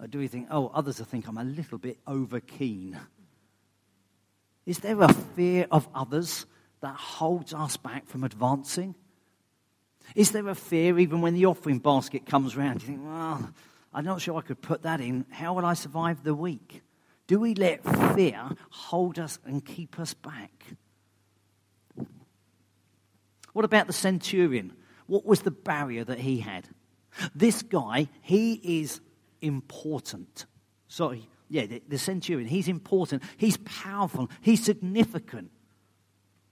Or 0.00 0.08
do 0.08 0.18
we 0.18 0.26
think, 0.26 0.48
oh, 0.50 0.70
others 0.74 0.98
will 0.98 1.06
think 1.06 1.28
I'm 1.28 1.38
a 1.38 1.44
little 1.44 1.78
bit 1.78 1.98
over 2.06 2.40
keen? 2.40 2.98
Is 4.66 4.78
there 4.78 5.00
a 5.00 5.12
fear 5.12 5.66
of 5.70 5.88
others 5.94 6.46
that 6.80 6.94
holds 6.94 7.54
us 7.54 7.76
back 7.76 8.06
from 8.06 8.24
advancing? 8.24 8.94
Is 10.14 10.32
there 10.32 10.48
a 10.48 10.54
fear 10.54 10.98
even 10.98 11.20
when 11.20 11.34
the 11.34 11.46
offering 11.46 11.78
basket 11.78 12.26
comes 12.26 12.56
round? 12.56 12.82
You 12.82 12.88
think, 12.88 13.00
well, 13.04 13.50
I'm 13.92 14.04
not 14.04 14.20
sure 14.20 14.36
I 14.38 14.42
could 14.42 14.60
put 14.60 14.82
that 14.82 15.00
in. 15.00 15.26
How 15.30 15.54
will 15.54 15.64
I 15.64 15.74
survive 15.74 16.24
the 16.24 16.34
week? 16.34 16.82
Do 17.30 17.38
we 17.38 17.54
let 17.54 17.84
fear 18.16 18.56
hold 18.70 19.20
us 19.20 19.38
and 19.44 19.64
keep 19.64 20.00
us 20.00 20.14
back? 20.14 20.64
What 23.52 23.64
about 23.64 23.86
the 23.86 23.92
centurion? 23.92 24.72
What 25.06 25.24
was 25.24 25.42
the 25.42 25.52
barrier 25.52 26.02
that 26.02 26.18
he 26.18 26.40
had? 26.40 26.66
This 27.32 27.62
guy, 27.62 28.08
he 28.20 28.80
is 28.80 29.00
important. 29.40 30.46
Sorry, 30.88 31.28
yeah, 31.48 31.66
the, 31.66 31.80
the 31.86 31.98
centurion, 31.98 32.48
he's 32.48 32.66
important. 32.66 33.22
He's 33.36 33.58
powerful. 33.58 34.28
He's 34.40 34.64
significant. 34.64 35.52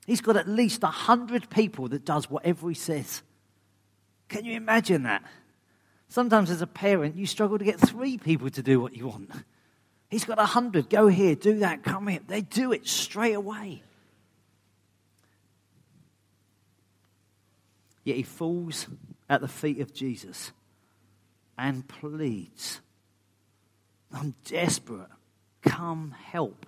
He's 0.06 0.20
got 0.20 0.37
at 0.37 0.47
least 0.47 0.85
a 0.85 0.87
hundred 0.87 1.50
people 1.50 1.88
that 1.88 2.04
does 2.04 2.30
whatever 2.30 2.68
he 2.68 2.76
says. 2.76 3.25
Can 4.28 4.44
you 4.44 4.52
imagine 4.52 5.02
that? 5.02 5.25
Sometimes 6.06 6.50
as 6.50 6.62
a 6.62 6.68
parent, 6.68 7.16
you 7.16 7.26
struggle 7.26 7.58
to 7.58 7.64
get 7.64 7.80
three 7.80 8.16
people 8.16 8.49
to 8.50 8.62
do 8.62 8.78
what 8.80 8.97
you 8.97 9.08
want. 9.08 9.32
He's 10.09 10.25
got 10.25 10.38
a 10.38 10.47
hundred. 10.47 10.88
Go 10.88 11.09
here, 11.09 11.35
do 11.35 11.59
that, 11.59 11.83
come 11.83 12.07
here. 12.07 12.21
They 12.27 12.41
do 12.41 12.73
it 12.73 12.87
straight 12.87 13.35
away. 13.35 13.83
Yet 18.05 18.17
he 18.17 18.23
falls 18.23 18.88
at 19.29 19.43
the 19.43 19.49
feet 19.49 19.81
of 19.81 19.93
Jesus 19.93 20.53
and 21.59 21.87
pleads, 21.87 22.81
I'm 24.11 24.35
desperate. 24.45 25.11
Come 25.62 26.12
help. 26.12 26.65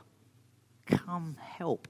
Come 0.85 1.37
help. 1.41 1.89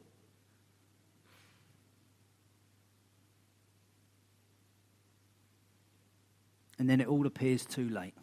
And 6.79 6.89
then 6.89 7.01
it 7.01 7.09
all 7.09 7.27
appears 7.27 7.67
too 7.67 7.89
late. 7.89 8.15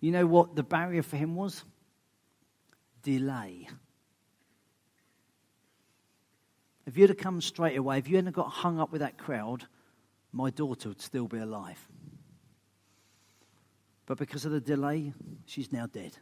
You 0.00 0.12
know 0.12 0.26
what 0.26 0.54
the 0.54 0.62
barrier 0.62 1.02
for 1.02 1.16
him 1.16 1.34
was? 1.34 1.64
Delay. 3.04 3.68
If 6.86 6.98
you'd 6.98 7.10
have 7.10 7.18
come 7.18 7.40
straight 7.40 7.76
away, 7.76 7.98
if 7.98 8.08
you 8.08 8.16
hadn't 8.16 8.32
got 8.34 8.48
hung 8.48 8.80
up 8.80 8.90
with 8.90 9.00
that 9.00 9.16
crowd, 9.16 9.66
my 10.32 10.50
daughter 10.50 10.88
would 10.88 11.00
still 11.00 11.28
be 11.28 11.38
alive. 11.38 11.78
But 14.06 14.18
because 14.18 14.44
of 14.44 14.52
the 14.52 14.60
delay, 14.60 15.12
she's 15.46 15.72
now 15.72 15.86
dead. 15.86 16.18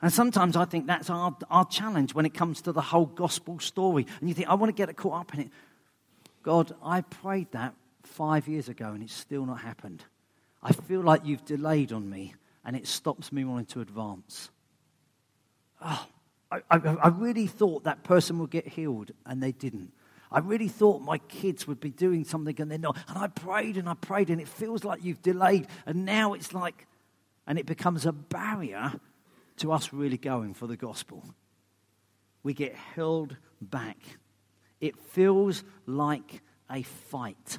And 0.00 0.12
sometimes 0.12 0.56
I 0.56 0.64
think 0.64 0.86
that's 0.86 1.10
our, 1.10 1.36
our 1.50 1.66
challenge 1.66 2.14
when 2.14 2.26
it 2.26 2.34
comes 2.34 2.62
to 2.62 2.72
the 2.72 2.80
whole 2.80 3.06
gospel 3.06 3.58
story. 3.58 4.06
And 4.20 4.28
you 4.28 4.34
think, 4.34 4.48
I 4.48 4.54
want 4.54 4.68
to 4.68 4.74
get 4.74 4.88
it 4.88 4.96
caught 4.96 5.20
up 5.20 5.34
in 5.34 5.40
it. 5.40 5.50
God, 6.42 6.72
I 6.82 7.00
prayed 7.00 7.50
that 7.52 7.74
five 8.02 8.46
years 8.48 8.68
ago 8.68 8.88
and 8.88 9.02
it's 9.02 9.14
still 9.14 9.46
not 9.46 9.60
happened. 9.60 10.04
I 10.62 10.72
feel 10.72 11.00
like 11.00 11.24
you've 11.24 11.44
delayed 11.44 11.92
on 11.92 12.08
me 12.08 12.34
and 12.64 12.76
it 12.76 12.86
stops 12.86 13.32
me 13.32 13.44
wanting 13.44 13.66
to 13.66 13.80
advance. 13.80 14.50
Oh, 15.84 16.06
I, 16.50 16.60
I, 16.70 16.76
I 16.78 17.08
really 17.08 17.46
thought 17.46 17.84
that 17.84 18.02
person 18.02 18.38
would 18.38 18.50
get 18.50 18.66
healed 18.66 19.12
and 19.26 19.42
they 19.42 19.52
didn't. 19.52 19.92
I 20.32 20.40
really 20.40 20.68
thought 20.68 21.00
my 21.00 21.18
kids 21.18 21.68
would 21.68 21.78
be 21.78 21.90
doing 21.90 22.24
something 22.24 22.60
and 22.60 22.70
they're 22.70 22.78
not. 22.78 22.96
And 23.06 23.18
I 23.18 23.28
prayed 23.28 23.76
and 23.76 23.88
I 23.88 23.94
prayed, 23.94 24.30
and 24.30 24.40
it 24.40 24.48
feels 24.48 24.82
like 24.82 25.04
you've 25.04 25.22
delayed. 25.22 25.68
And 25.86 26.04
now 26.04 26.32
it's 26.32 26.52
like, 26.52 26.88
and 27.46 27.56
it 27.56 27.66
becomes 27.66 28.04
a 28.04 28.12
barrier 28.12 28.94
to 29.58 29.70
us 29.70 29.92
really 29.92 30.18
going 30.18 30.54
for 30.54 30.66
the 30.66 30.76
gospel. 30.76 31.24
We 32.42 32.52
get 32.52 32.74
held 32.74 33.36
back. 33.60 33.98
It 34.80 34.98
feels 34.98 35.62
like 35.86 36.42
a 36.68 36.82
fight. 36.82 37.58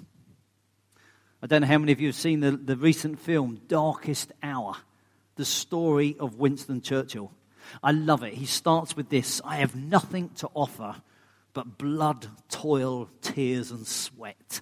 I 1.41 1.48
don't 1.48 1.62
know 1.62 1.67
how 1.67 1.77
many 1.77 1.91
of 1.91 2.01
you 2.01 2.08
have 2.08 2.15
seen 2.15 2.41
the, 2.41 2.51
the 2.51 2.75
recent 2.75 3.20
film, 3.20 3.62
Darkest 3.67 4.34
Hour, 4.44 4.75
the 5.36 5.46
story 5.46 6.17
of 6.20 6.36
Winston 6.36 6.82
Churchill. 6.82 7.32
I 7.84 7.91
love 7.91 8.24
it. 8.24 8.34
He 8.34 8.45
starts 8.45 8.95
with 8.95 9.10
this 9.10 9.41
I 9.43 9.57
have 9.57 9.75
nothing 9.75 10.29
to 10.38 10.50
offer 10.53 10.95
but 11.53 11.77
blood, 11.77 12.27
toil, 12.50 13.10
tears, 13.22 13.72
and 13.72 13.88
sweat. 13.88 14.62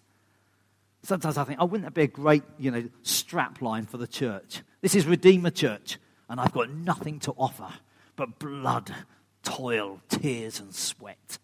Sometimes 1.01 1.37
I 1.37 1.43
think, 1.43 1.59
oh, 1.59 1.65
wouldn't 1.65 1.85
that 1.85 1.95
be 1.95 2.03
a 2.03 2.07
great, 2.07 2.43
you 2.57 2.71
know, 2.71 2.87
strap 3.01 3.61
line 3.61 3.85
for 3.85 3.97
the 3.97 4.07
church? 4.07 4.61
This 4.81 4.95
is 4.95 5.05
Redeemer 5.05 5.49
Church, 5.49 5.97
and 6.29 6.39
I've 6.39 6.53
got 6.53 6.69
nothing 6.69 7.19
to 7.21 7.31
offer 7.31 7.67
but 8.15 8.39
blood, 8.39 8.93
toil, 9.41 10.01
tears, 10.07 10.59
and 10.59 10.73
sweat. 10.73 11.39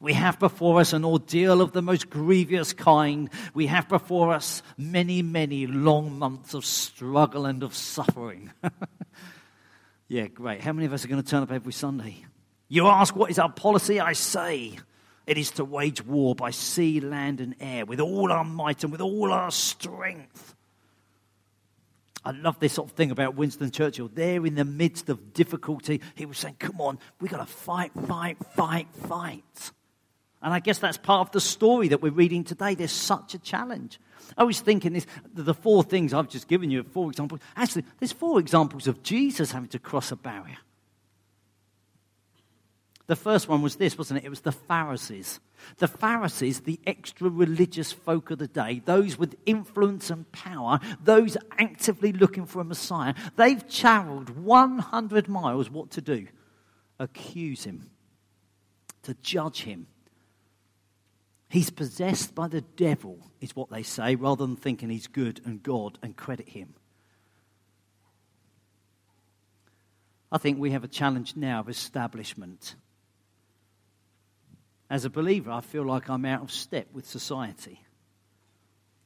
We 0.00 0.14
have 0.14 0.40
before 0.40 0.80
us 0.80 0.92
an 0.92 1.04
ordeal 1.04 1.62
of 1.62 1.70
the 1.70 1.80
most 1.80 2.10
grievous 2.10 2.72
kind. 2.72 3.30
We 3.54 3.68
have 3.68 3.88
before 3.88 4.32
us 4.32 4.60
many, 4.76 5.22
many 5.22 5.68
long 5.68 6.18
months 6.18 6.54
of 6.54 6.66
struggle 6.66 7.46
and 7.46 7.62
of 7.62 7.74
suffering. 7.74 8.50
yeah, 10.12 10.26
great. 10.26 10.60
How 10.60 10.74
many 10.74 10.84
of 10.84 10.92
us 10.92 11.06
are 11.06 11.08
going 11.08 11.22
to 11.22 11.26
turn 11.26 11.42
up 11.42 11.50
every 11.50 11.72
Sunday? 11.72 12.22
You 12.68 12.86
ask, 12.86 13.16
what 13.16 13.30
is 13.30 13.38
our 13.38 13.50
policy? 13.50 13.98
I 13.98 14.12
say, 14.12 14.78
it 15.26 15.38
is 15.38 15.52
to 15.52 15.64
wage 15.64 16.04
war 16.04 16.34
by 16.34 16.50
sea, 16.50 17.00
land, 17.00 17.40
and 17.40 17.54
air 17.60 17.86
with 17.86 17.98
all 17.98 18.30
our 18.30 18.44
might 18.44 18.82
and 18.84 18.92
with 18.92 19.00
all 19.00 19.32
our 19.32 19.50
strength. 19.50 20.54
I 22.26 22.32
love 22.32 22.60
this 22.60 22.74
sort 22.74 22.90
of 22.90 22.94
thing 22.94 23.10
about 23.10 23.36
Winston 23.36 23.70
Churchill. 23.70 24.10
There 24.12 24.44
in 24.44 24.54
the 24.54 24.66
midst 24.66 25.08
of 25.08 25.32
difficulty, 25.32 26.02
he 26.14 26.26
was 26.26 26.36
saying, 26.36 26.56
Come 26.58 26.78
on, 26.82 26.98
we've 27.18 27.30
got 27.30 27.38
to 27.38 27.50
fight, 27.50 27.92
fight, 28.06 28.36
fight, 28.54 28.88
fight. 29.08 29.70
And 30.42 30.52
I 30.52 30.60
guess 30.60 30.78
that's 30.78 30.98
part 30.98 31.26
of 31.26 31.32
the 31.32 31.40
story 31.40 31.88
that 31.88 32.02
we're 32.02 32.12
reading 32.12 32.44
today. 32.44 32.74
There's 32.74 32.92
such 32.92 33.32
a 33.32 33.38
challenge. 33.38 33.98
I 34.36 34.44
was 34.44 34.60
thinking 34.60 34.92
this, 34.92 35.06
the 35.32 35.54
four 35.54 35.82
things 35.82 36.12
I've 36.12 36.28
just 36.28 36.48
given 36.48 36.70
you, 36.70 36.82
four 36.82 37.10
examples. 37.10 37.40
Actually, 37.56 37.84
there's 37.98 38.12
four 38.12 38.38
examples 38.38 38.86
of 38.86 39.02
Jesus 39.02 39.52
having 39.52 39.68
to 39.70 39.78
cross 39.78 40.12
a 40.12 40.16
barrier. 40.16 40.58
The 43.06 43.16
first 43.16 43.48
one 43.48 43.62
was 43.62 43.76
this, 43.76 43.98
wasn't 43.98 44.20
it? 44.20 44.26
It 44.26 44.30
was 44.30 44.40
the 44.40 44.52
Pharisees. 44.52 45.40
The 45.78 45.88
Pharisees, 45.88 46.60
the 46.60 46.80
extra 46.86 47.28
religious 47.28 47.92
folk 47.92 48.30
of 48.30 48.38
the 48.38 48.48
day, 48.48 48.80
those 48.84 49.18
with 49.18 49.36
influence 49.44 50.08
and 50.10 50.30
power, 50.32 50.80
those 51.02 51.36
actively 51.58 52.12
looking 52.12 52.46
for 52.46 52.60
a 52.60 52.64
Messiah, 52.64 53.14
they've 53.36 53.68
traveled 53.68 54.30
100 54.30 55.28
miles 55.28 55.68
what 55.68 55.90
to 55.90 56.00
do? 56.00 56.26
Accuse 56.98 57.64
him, 57.64 57.90
to 59.02 59.14
judge 59.22 59.62
him, 59.62 59.88
He's 61.52 61.68
possessed 61.68 62.34
by 62.34 62.48
the 62.48 62.62
devil, 62.62 63.18
is 63.42 63.54
what 63.54 63.68
they 63.68 63.82
say, 63.82 64.14
rather 64.14 64.46
than 64.46 64.56
thinking 64.56 64.88
he's 64.88 65.06
good 65.06 65.42
and 65.44 65.62
God 65.62 65.98
and 66.02 66.16
credit 66.16 66.48
him. 66.48 66.72
I 70.32 70.38
think 70.38 70.58
we 70.58 70.70
have 70.70 70.82
a 70.82 70.88
challenge 70.88 71.36
now 71.36 71.60
of 71.60 71.68
establishment. 71.68 72.74
As 74.88 75.04
a 75.04 75.10
believer, 75.10 75.50
I 75.50 75.60
feel 75.60 75.84
like 75.84 76.08
I'm 76.08 76.24
out 76.24 76.40
of 76.40 76.50
step 76.50 76.86
with 76.94 77.06
society. 77.06 77.82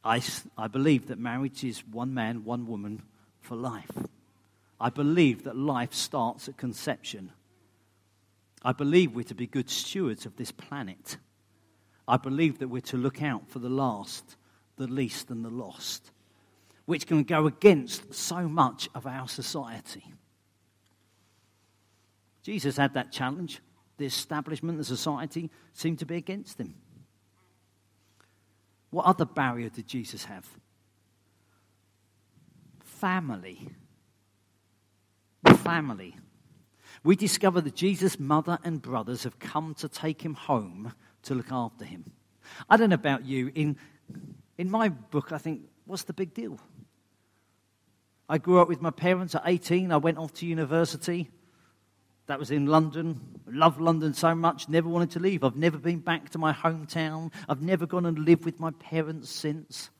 I, 0.04 0.22
I 0.56 0.68
believe 0.68 1.08
that 1.08 1.18
marriage 1.18 1.64
is 1.64 1.82
one 1.84 2.14
man, 2.14 2.44
one 2.44 2.68
woman 2.68 3.02
for 3.40 3.56
life. 3.56 3.90
I 4.80 4.90
believe 4.90 5.42
that 5.42 5.56
life 5.56 5.94
starts 5.94 6.48
at 6.48 6.56
conception. 6.56 7.32
I 8.62 8.70
believe 8.70 9.16
we're 9.16 9.24
to 9.24 9.34
be 9.34 9.48
good 9.48 9.68
stewards 9.68 10.26
of 10.26 10.36
this 10.36 10.52
planet. 10.52 11.16
I 12.08 12.16
believe 12.16 12.58
that 12.58 12.68
we're 12.68 12.80
to 12.82 12.96
look 12.96 13.22
out 13.22 13.48
for 13.48 13.58
the 13.58 13.68
last, 13.68 14.36
the 14.76 14.86
least, 14.86 15.30
and 15.30 15.44
the 15.44 15.50
lost, 15.50 16.10
which 16.84 17.06
can 17.06 17.24
go 17.24 17.46
against 17.46 18.14
so 18.14 18.48
much 18.48 18.88
of 18.94 19.06
our 19.06 19.28
society. 19.28 20.04
Jesus 22.42 22.76
had 22.76 22.94
that 22.94 23.10
challenge. 23.10 23.60
The 23.98 24.06
establishment, 24.06 24.78
the 24.78 24.84
society 24.84 25.50
seemed 25.72 25.98
to 25.98 26.06
be 26.06 26.16
against 26.16 26.60
him. 26.60 26.74
What 28.90 29.06
other 29.06 29.24
barrier 29.24 29.68
did 29.68 29.88
Jesus 29.88 30.24
have? 30.24 30.46
Family. 32.84 33.68
Family. 35.56 36.16
We 37.02 37.16
discover 37.16 37.60
that 37.60 37.74
Jesus' 37.74 38.20
mother 38.20 38.58
and 38.62 38.80
brothers 38.80 39.24
have 39.24 39.38
come 39.38 39.74
to 39.74 39.88
take 39.88 40.22
him 40.22 40.34
home 40.34 40.92
to 41.26 41.34
look 41.34 41.52
after 41.52 41.84
him. 41.84 42.10
I 42.68 42.76
don't 42.76 42.90
know 42.90 42.94
about 42.94 43.24
you. 43.24 43.50
In, 43.54 43.76
in 44.58 44.70
my 44.70 44.88
book, 44.88 45.32
I 45.32 45.38
think, 45.38 45.62
what's 45.84 46.04
the 46.04 46.12
big 46.12 46.34
deal? 46.34 46.58
I 48.28 48.38
grew 48.38 48.60
up 48.60 48.68
with 48.68 48.82
my 48.82 48.90
parents 48.90 49.34
at 49.34 49.42
18. 49.44 49.92
I 49.92 49.96
went 49.98 50.18
off 50.18 50.32
to 50.34 50.46
university. 50.46 51.30
That 52.26 52.38
was 52.38 52.50
in 52.50 52.66
London. 52.66 53.20
Loved 53.46 53.80
London 53.80 54.14
so 54.14 54.34
much, 54.34 54.68
never 54.68 54.88
wanted 54.88 55.12
to 55.12 55.20
leave. 55.20 55.44
I've 55.44 55.56
never 55.56 55.78
been 55.78 56.00
back 56.00 56.30
to 56.30 56.38
my 56.38 56.52
hometown. 56.52 57.32
I've 57.48 57.62
never 57.62 57.86
gone 57.86 58.06
and 58.06 58.18
lived 58.18 58.44
with 58.44 58.58
my 58.58 58.72
parents 58.72 59.30
since. 59.30 59.90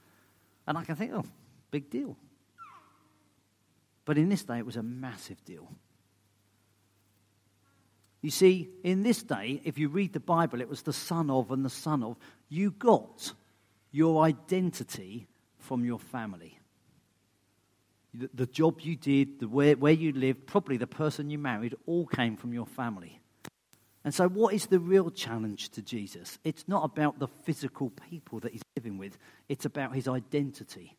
And 0.66 0.76
I 0.76 0.84
can 0.84 0.96
think, 0.96 1.12
oh, 1.14 1.24
big 1.70 1.90
deal. 1.90 2.16
But 4.04 4.18
in 4.18 4.28
this 4.28 4.42
day, 4.42 4.58
it 4.58 4.66
was 4.66 4.76
a 4.76 4.82
massive 4.82 5.44
deal. 5.44 5.68
You 8.26 8.32
see, 8.32 8.70
in 8.82 9.04
this 9.04 9.22
day, 9.22 9.60
if 9.62 9.78
you 9.78 9.88
read 9.88 10.12
the 10.12 10.18
Bible, 10.18 10.60
it 10.60 10.68
was 10.68 10.82
the 10.82 10.92
son 10.92 11.30
of 11.30 11.52
and 11.52 11.64
the 11.64 11.70
son 11.70 12.02
of. 12.02 12.16
You 12.48 12.72
got 12.72 13.32
your 13.92 14.24
identity 14.24 15.28
from 15.60 15.84
your 15.84 16.00
family. 16.00 16.58
The, 18.12 18.28
the 18.34 18.46
job 18.46 18.80
you 18.80 18.96
did, 18.96 19.38
the 19.38 19.46
where, 19.46 19.76
where 19.76 19.92
you 19.92 20.10
lived, 20.10 20.44
probably 20.44 20.76
the 20.76 20.88
person 20.88 21.30
you 21.30 21.38
married, 21.38 21.76
all 21.86 22.04
came 22.04 22.36
from 22.36 22.52
your 22.52 22.66
family. 22.66 23.20
And 24.02 24.12
so, 24.12 24.28
what 24.28 24.54
is 24.54 24.66
the 24.66 24.80
real 24.80 25.12
challenge 25.12 25.68
to 25.68 25.80
Jesus? 25.80 26.40
It's 26.42 26.66
not 26.66 26.84
about 26.84 27.20
the 27.20 27.28
physical 27.28 27.92
people 28.10 28.40
that 28.40 28.50
he's 28.50 28.62
living 28.76 28.98
with, 28.98 29.18
it's 29.48 29.66
about 29.66 29.94
his 29.94 30.08
identity. 30.08 30.96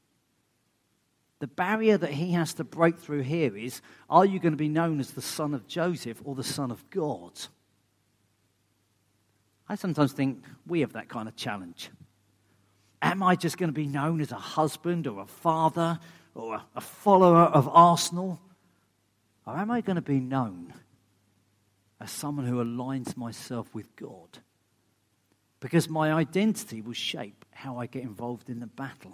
The 1.39 1.47
barrier 1.47 1.97
that 1.97 2.11
he 2.11 2.31
has 2.31 2.55
to 2.55 2.63
break 2.63 2.97
through 2.97 3.21
here 3.21 3.55
is 3.55 3.81
are 4.09 4.25
you 4.25 4.39
going 4.39 4.53
to 4.53 4.57
be 4.57 4.69
known 4.69 4.99
as 4.99 5.11
the 5.11 5.21
son 5.21 5.53
of 5.53 5.67
Joseph 5.67 6.21
or 6.23 6.33
the 6.33 6.43
son 6.43 6.71
of 6.71 6.89
God? 6.89 7.33
I 9.69 9.75
sometimes 9.75 10.13
think 10.13 10.43
we 10.65 10.79
have 10.81 10.93
that 10.93 11.09
kind 11.09 11.27
of 11.27 11.35
challenge. 11.35 11.89
Am 13.01 13.21
I 13.21 13.35
just 13.35 13.57
going 13.57 13.69
to 13.69 13.73
be 13.73 13.85
known 13.85 14.21
as 14.21 14.31
a 14.31 14.35
husband 14.35 15.05
or 15.05 15.21
a 15.21 15.27
father 15.27 15.99
or 16.33 16.61
a 16.75 16.81
follower 16.81 17.43
of 17.43 17.67
Arsenal? 17.67 18.39
Or 19.45 19.55
am 19.57 19.69
I 19.69 19.81
going 19.81 19.95
to 19.97 20.01
be 20.01 20.19
known 20.19 20.73
as 22.01 22.11
someone 22.11 22.47
who 22.47 22.63
aligns 22.63 23.15
myself 23.15 23.73
with 23.75 23.95
God? 23.95 24.39
Because 25.59 25.89
my 25.89 26.11
identity 26.11 26.81
will 26.81 26.93
shape 26.93 27.45
how 27.51 27.77
I 27.77 27.85
get 27.85 28.03
involved 28.03 28.49
in 28.49 28.59
the 28.59 28.67
battle. 28.67 29.13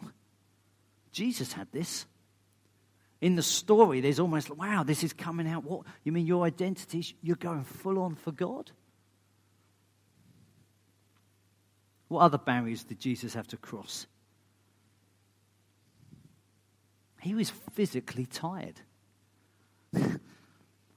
Jesus 1.12 1.53
had 1.53 1.67
this 1.71 2.05
in 3.23 3.36
the 3.36 3.41
story, 3.41 4.01
there's 4.01 4.19
almost 4.19 4.49
wow, 4.49 4.83
this 4.83 5.01
is 5.01 5.13
coming 5.13 5.47
out. 5.47 5.63
What? 5.63 5.83
You 6.03 6.12
mean 6.12 6.27
your 6.27 6.43
identity, 6.43 7.15
you're 7.21 7.38
going 7.38 7.63
full 7.63 7.99
on 7.99 8.15
for 8.15 8.33
God? 8.33 8.69
What 12.09 12.19
other 12.19 12.38
barriers 12.38 12.83
did 12.83 12.99
Jesus 12.99 13.33
have 13.33 13.47
to 13.47 13.57
cross? 13.57 14.07
He 17.21 17.33
was 17.33 17.49
physically 17.71 18.25
tired. 18.25 18.81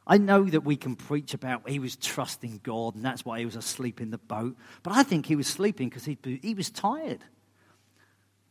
I 0.08 0.18
know 0.18 0.42
that 0.42 0.62
we 0.64 0.76
can 0.76 0.96
preach 0.96 1.32
about 1.32 1.68
he 1.68 1.78
was 1.78 1.94
trusting 1.94 2.60
God 2.64 2.96
and 2.96 3.04
that's 3.04 3.24
why 3.24 3.38
he 3.38 3.44
was 3.44 3.54
asleep 3.54 4.00
in 4.00 4.10
the 4.10 4.18
boat, 4.18 4.56
but 4.82 4.92
I 4.92 5.04
think 5.04 5.26
he 5.26 5.36
was 5.36 5.46
sleeping 5.46 5.88
because 5.90 6.04
he, 6.04 6.18
he 6.42 6.54
was 6.54 6.70
tired. 6.70 7.20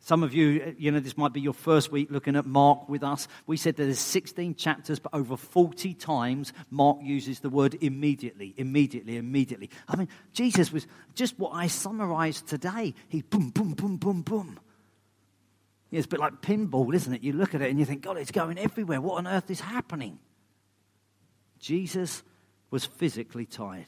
Some 0.06 0.22
of 0.22 0.36
you, 0.36 0.62
uh, 0.64 0.72
you 0.78 0.92
know, 0.92 1.00
this 1.00 1.18
might 1.18 1.34
be 1.34 1.42
your 1.42 1.56
first 1.56 1.92
week 1.92 2.12
looking 2.12 2.36
at 2.36 2.46
Mark 2.46 2.88
with 2.88 3.04
us. 3.04 3.28
We 3.48 3.58
said 3.58 3.76
that 3.78 3.86
there's 3.86 3.98
16 3.98 4.54
chapters, 4.54 5.00
but 5.00 5.12
over 5.16 5.36
40 5.36 5.96
times 5.96 6.54
Mark 6.70 7.00
uses 7.02 7.40
the 7.40 7.50
word 7.50 7.76
immediately, 7.82 8.54
immediately, 8.56 9.18
immediately. 9.18 9.72
I 9.88 9.96
mean, 9.96 10.08
Jesus 10.32 10.72
was 10.72 10.86
just 11.16 11.40
what 11.40 11.54
I 11.56 11.66
summarized 11.66 12.46
today. 12.46 12.94
He 13.08 13.24
boom, 13.24 13.50
boom, 13.50 13.74
boom, 13.74 13.98
boom, 13.98 14.22
boom. 14.22 14.60
It's 15.92 16.06
a 16.06 16.10
bit 16.10 16.20
like 16.20 16.40
pinball, 16.40 16.94
isn't 16.94 17.12
it? 17.12 17.24
You 17.24 17.34
look 17.34 17.56
at 17.56 17.64
it 17.64 17.72
and 17.72 17.80
you 17.80 17.86
think, 17.86 18.04
God, 18.04 18.20
it's 18.20 18.30
going 18.30 18.60
everywhere. 18.60 19.02
What 19.02 19.18
on 19.18 19.26
earth 19.26 19.50
is 19.50 19.60
happening? 19.60 20.20
Jesus 21.58 22.22
was 22.70 22.86
physically 22.86 23.48
tired. 23.48 23.88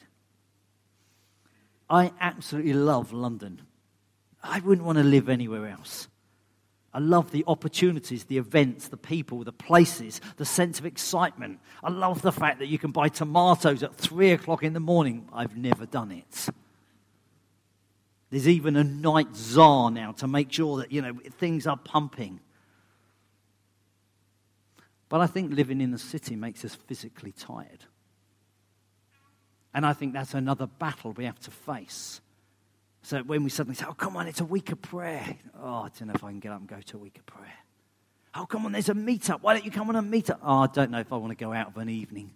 I 1.88 2.10
absolutely 2.20 2.72
love 2.72 3.12
London. 3.12 3.67
I 4.42 4.60
wouldn't 4.60 4.86
want 4.86 4.98
to 4.98 5.04
live 5.04 5.28
anywhere 5.28 5.66
else. 5.68 6.08
I 6.92 7.00
love 7.00 7.30
the 7.32 7.44
opportunities, 7.46 8.24
the 8.24 8.38
events, 8.38 8.88
the 8.88 8.96
people, 8.96 9.44
the 9.44 9.52
places, 9.52 10.20
the 10.36 10.44
sense 10.44 10.78
of 10.78 10.86
excitement. 10.86 11.60
I 11.82 11.90
love 11.90 12.22
the 12.22 12.32
fact 12.32 12.60
that 12.60 12.68
you 12.68 12.78
can 12.78 12.92
buy 12.92 13.08
tomatoes 13.08 13.82
at 13.82 13.94
three 13.94 14.32
o'clock 14.32 14.62
in 14.62 14.72
the 14.72 14.80
morning. 14.80 15.28
I've 15.32 15.56
never 15.56 15.86
done 15.86 16.10
it. 16.10 16.48
There's 18.30 18.48
even 18.48 18.76
a 18.76 18.84
night 18.84 19.34
czar 19.34 19.90
now 19.90 20.12
to 20.12 20.26
make 20.26 20.52
sure 20.52 20.78
that, 20.78 20.90
you 20.90 21.02
know, 21.02 21.18
things 21.38 21.66
are 21.66 21.76
pumping. 21.76 22.40
But 25.08 25.20
I 25.20 25.26
think 25.26 25.54
living 25.54 25.80
in 25.80 25.90
the 25.90 25.98
city 25.98 26.36
makes 26.36 26.64
us 26.64 26.74
physically 26.74 27.32
tired. 27.32 27.84
And 29.72 29.86
I 29.86 29.92
think 29.92 30.12
that's 30.12 30.34
another 30.34 30.66
battle 30.66 31.12
we 31.12 31.24
have 31.24 31.38
to 31.40 31.50
face. 31.50 32.20
So 33.08 33.20
when 33.22 33.42
we 33.42 33.48
suddenly 33.48 33.74
say, 33.74 33.86
oh, 33.88 33.94
come 33.94 34.18
on, 34.18 34.26
it's 34.26 34.42
a 34.42 34.44
week 34.44 34.70
of 34.70 34.82
prayer. 34.82 35.34
Oh, 35.58 35.84
I 35.84 35.88
don't 35.98 36.08
know 36.08 36.12
if 36.14 36.22
I 36.22 36.28
can 36.28 36.40
get 36.40 36.52
up 36.52 36.58
and 36.58 36.68
go 36.68 36.78
to 36.78 36.96
a 36.98 37.00
week 37.00 37.16
of 37.16 37.24
prayer. 37.24 37.54
Oh, 38.34 38.44
come 38.44 38.66
on, 38.66 38.72
there's 38.72 38.90
a 38.90 38.94
meetup. 38.94 39.40
Why 39.40 39.54
don't 39.54 39.64
you 39.64 39.70
come 39.70 39.88
on 39.88 39.96
a 39.96 40.02
meetup? 40.02 40.40
Oh, 40.42 40.58
I 40.58 40.66
don't 40.66 40.90
know 40.90 41.00
if 41.00 41.10
I 41.10 41.16
want 41.16 41.30
to 41.30 41.42
go 41.42 41.54
out 41.54 41.68
of 41.68 41.78
an 41.78 41.88
evening. 41.88 42.32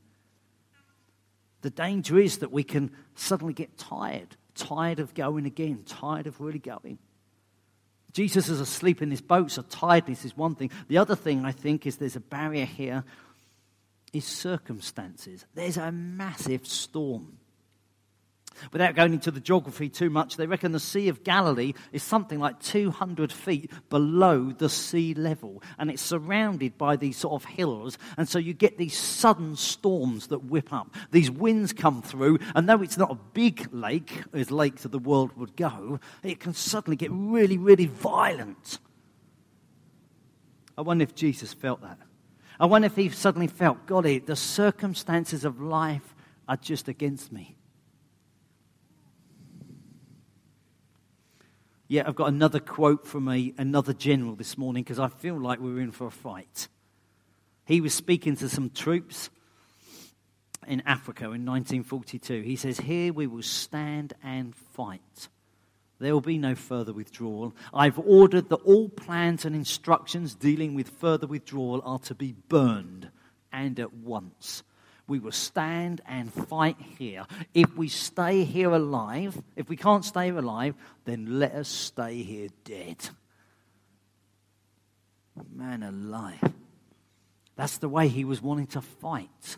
The 1.60 1.68
danger 1.68 2.18
is 2.18 2.38
that 2.38 2.52
we 2.52 2.64
can 2.64 2.90
suddenly 3.14 3.52
get 3.52 3.76
tired, 3.76 4.34
tired 4.54 4.98
of 4.98 5.12
going 5.12 5.44
again, 5.44 5.82
tired 5.84 6.26
of 6.26 6.40
really 6.40 6.58
going. 6.58 6.96
Jesus 8.14 8.48
is 8.48 8.58
asleep 8.58 9.02
in 9.02 9.10
his 9.10 9.20
boat, 9.20 9.50
so 9.50 9.60
tiredness 9.60 10.24
is 10.24 10.34
one 10.34 10.54
thing. 10.54 10.70
The 10.88 10.96
other 10.96 11.16
thing 11.16 11.44
I 11.44 11.52
think 11.52 11.86
is 11.86 11.96
there's 11.96 12.16
a 12.16 12.20
barrier 12.20 12.64
here 12.64 13.04
is 14.14 14.24
circumstances. 14.24 15.44
There's 15.54 15.76
a 15.76 15.92
massive 15.92 16.66
storm. 16.66 17.36
Without 18.72 18.94
going 18.94 19.12
into 19.12 19.30
the 19.30 19.40
geography 19.40 19.88
too 19.88 20.10
much, 20.10 20.36
they 20.36 20.46
reckon 20.46 20.72
the 20.72 20.80
Sea 20.80 21.08
of 21.08 21.24
Galilee 21.24 21.72
is 21.92 22.02
something 22.02 22.38
like 22.38 22.60
200 22.60 23.32
feet 23.32 23.70
below 23.90 24.52
the 24.52 24.68
sea 24.68 25.14
level. 25.14 25.62
And 25.78 25.90
it's 25.90 26.02
surrounded 26.02 26.78
by 26.78 26.96
these 26.96 27.16
sort 27.16 27.42
of 27.42 27.48
hills. 27.48 27.98
And 28.16 28.28
so 28.28 28.38
you 28.38 28.54
get 28.54 28.78
these 28.78 28.96
sudden 28.96 29.56
storms 29.56 30.28
that 30.28 30.44
whip 30.44 30.72
up. 30.72 30.94
These 31.10 31.30
winds 31.30 31.72
come 31.72 32.02
through. 32.02 32.38
And 32.54 32.68
though 32.68 32.82
it's 32.82 32.98
not 32.98 33.10
a 33.10 33.18
big 33.32 33.72
lake, 33.72 34.22
as 34.32 34.50
lakes 34.50 34.84
of 34.84 34.90
the 34.90 34.98
world 34.98 35.36
would 35.36 35.56
go, 35.56 36.00
it 36.22 36.40
can 36.40 36.54
suddenly 36.54 36.96
get 36.96 37.10
really, 37.12 37.58
really 37.58 37.86
violent. 37.86 38.78
I 40.76 40.82
wonder 40.82 41.02
if 41.02 41.14
Jesus 41.14 41.52
felt 41.52 41.82
that. 41.82 41.98
I 42.58 42.66
wonder 42.66 42.86
if 42.86 42.96
he 42.96 43.08
suddenly 43.08 43.46
felt, 43.46 43.86
golly, 43.86 44.18
the 44.18 44.36
circumstances 44.36 45.44
of 45.44 45.60
life 45.60 46.14
are 46.48 46.56
just 46.56 46.88
against 46.88 47.32
me. 47.32 47.56
Yeah, 51.92 52.04
I've 52.06 52.14
got 52.14 52.28
another 52.28 52.58
quote 52.58 53.06
from 53.06 53.28
a, 53.28 53.52
another 53.58 53.92
general 53.92 54.34
this 54.34 54.56
morning 54.56 54.82
because 54.82 54.98
I 54.98 55.08
feel 55.08 55.38
like 55.38 55.60
we're 55.60 55.78
in 55.78 55.90
for 55.90 56.06
a 56.06 56.10
fight. 56.10 56.68
He 57.66 57.82
was 57.82 57.92
speaking 57.92 58.34
to 58.36 58.48
some 58.48 58.70
troops 58.70 59.28
in 60.66 60.80
Africa 60.86 61.24
in 61.24 61.44
1942. 61.44 62.40
He 62.40 62.56
says, 62.56 62.80
Here 62.80 63.12
we 63.12 63.26
will 63.26 63.42
stand 63.42 64.14
and 64.22 64.56
fight. 64.56 65.28
There 65.98 66.14
will 66.14 66.22
be 66.22 66.38
no 66.38 66.54
further 66.54 66.94
withdrawal. 66.94 67.54
I've 67.74 67.98
ordered 67.98 68.48
that 68.48 68.62
all 68.64 68.88
plans 68.88 69.44
and 69.44 69.54
instructions 69.54 70.34
dealing 70.34 70.74
with 70.74 70.88
further 70.88 71.26
withdrawal 71.26 71.82
are 71.84 71.98
to 71.98 72.14
be 72.14 72.34
burned 72.48 73.10
and 73.52 73.78
at 73.78 73.92
once. 73.92 74.62
We 75.06 75.18
will 75.18 75.32
stand 75.32 76.00
and 76.06 76.32
fight 76.32 76.76
here. 76.98 77.26
If 77.52 77.76
we 77.76 77.88
stay 77.88 78.44
here 78.44 78.70
alive, 78.70 79.40
if 79.56 79.68
we 79.68 79.76
can't 79.76 80.04
stay 80.04 80.28
alive, 80.30 80.74
then 81.04 81.38
let 81.38 81.52
us 81.52 81.68
stay 81.68 82.22
here 82.22 82.48
dead. 82.64 82.96
Man 85.52 85.82
alive. 85.82 86.52
That's 87.56 87.78
the 87.78 87.88
way 87.88 88.08
he 88.08 88.24
was 88.24 88.40
wanting 88.40 88.68
to 88.68 88.80
fight. 88.80 89.56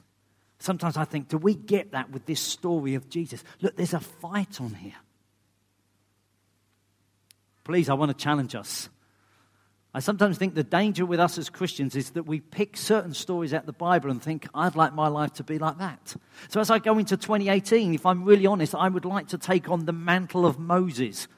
Sometimes 0.59 0.97
I 0.97 1.05
think, 1.05 1.29
do 1.29 1.37
we 1.37 1.55
get 1.55 1.93
that 1.93 2.11
with 2.11 2.27
this 2.27 2.41
story 2.41 2.95
of 2.95 3.09
Jesus? 3.09 3.45
Look, 3.61 3.77
there's 3.77 3.95
a 3.95 4.01
fight 4.01 4.61
on 4.61 4.75
here. 4.75 4.95
Please, 7.65 7.89
I 7.89 7.95
want 7.95 8.11
to 8.11 8.23
challenge 8.23 8.55
us. 8.55 8.89
I 9.97 10.01
sometimes 10.01 10.39
think 10.39 10.57
the 10.57 10.65
danger 10.65 11.07
with 11.07 11.21
us 11.21 11.39
as 11.39 11.49
Christians 11.49 11.95
is 11.95 12.11
that 12.11 12.25
we 12.25 12.41
pick 12.41 12.77
certain 12.77 13.15
stories 13.15 13.55
out 13.55 13.61
of 13.61 13.67
the 13.67 13.73
Bible 13.73 14.11
and 14.11 14.21
think, 14.21 14.49
I'd 14.53 14.75
like 14.75 14.93
my 14.93 15.07
life 15.07 15.35
to 15.35 15.45
be 15.45 15.61
like 15.61 15.79
that. 15.79 16.17
So 16.49 16.59
as 16.59 16.69
I 16.69 16.81
go 16.81 16.99
into 16.99 17.17
2018, 17.17 17.95
if 17.95 18.05
I'm 18.05 18.25
really 18.25 18.47
honest, 18.47 18.75
I 18.75 18.89
would 18.89 19.05
like 19.05 19.29
to 19.29 19.39
take 19.39 19.71
on 19.71 19.85
the 19.85 19.93
mantle 19.93 20.47
of 20.47 20.59
Moses, 20.59 21.29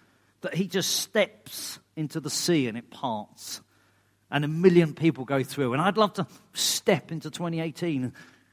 that 0.41 0.55
he 0.55 0.69
just 0.69 0.97
steps 1.01 1.79
into 1.97 2.19
the 2.19 2.31
sea 2.31 2.67
and 2.67 2.79
it 2.79 2.91
parts. 2.91 3.61
And 4.31 4.43
a 4.43 4.49
million 4.49 4.95
people 4.95 5.27
go 5.27 5.43
through. 5.43 5.75
And 5.75 5.83
I'd 5.83 5.99
love 5.99 6.15
to 6.15 6.27
step 6.55 7.13
into 7.13 7.31
2018. 7.31 8.13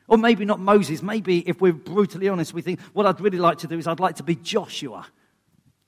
Or 0.09 0.17
maybe 0.17 0.43
not 0.43 0.59
Moses. 0.59 1.01
Maybe, 1.01 1.39
if 1.47 1.61
we're 1.61 1.71
brutally 1.71 2.27
honest, 2.27 2.53
we 2.53 2.61
think 2.61 2.81
what 2.91 3.05
I'd 3.05 3.21
really 3.21 3.39
like 3.39 3.59
to 3.59 3.67
do 3.67 3.77
is 3.77 3.87
I'd 3.87 4.01
like 4.01 4.17
to 4.17 4.23
be 4.23 4.35
Joshua. 4.35 5.07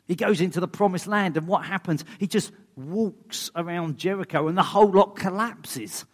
He 0.08 0.16
goes 0.16 0.40
into 0.40 0.60
the 0.60 0.68
promised 0.68 1.08
land, 1.08 1.36
and 1.36 1.48
what 1.48 1.66
happens? 1.66 2.06
He 2.20 2.28
just 2.28 2.52
walks 2.76 3.50
around 3.56 3.98
Jericho, 3.98 4.48
and 4.48 4.58
the 4.58 4.64
whole 4.64 4.92
lot 4.92 5.16
collapses. 5.16 6.06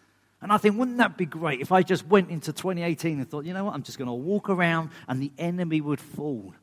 And 0.42 0.52
I 0.52 0.58
think, 0.58 0.78
wouldn't 0.78 0.98
that 0.98 1.18
be 1.18 1.26
great 1.26 1.62
if 1.62 1.72
I 1.72 1.84
just 1.84 2.08
went 2.08 2.32
into 2.32 2.52
2018 2.52 3.20
and 3.20 3.30
thought, 3.30 3.46
you 3.46 3.54
know 3.54 3.66
what, 3.66 3.76
I'm 3.76 3.84
just 3.84 3.98
going 3.98 4.08
to 4.08 4.14
walk 4.14 4.50
around 4.50 4.90
and 5.08 5.22
the 5.22 5.32
enemy 5.38 5.82
would 5.82 6.00
fall? 6.00 6.56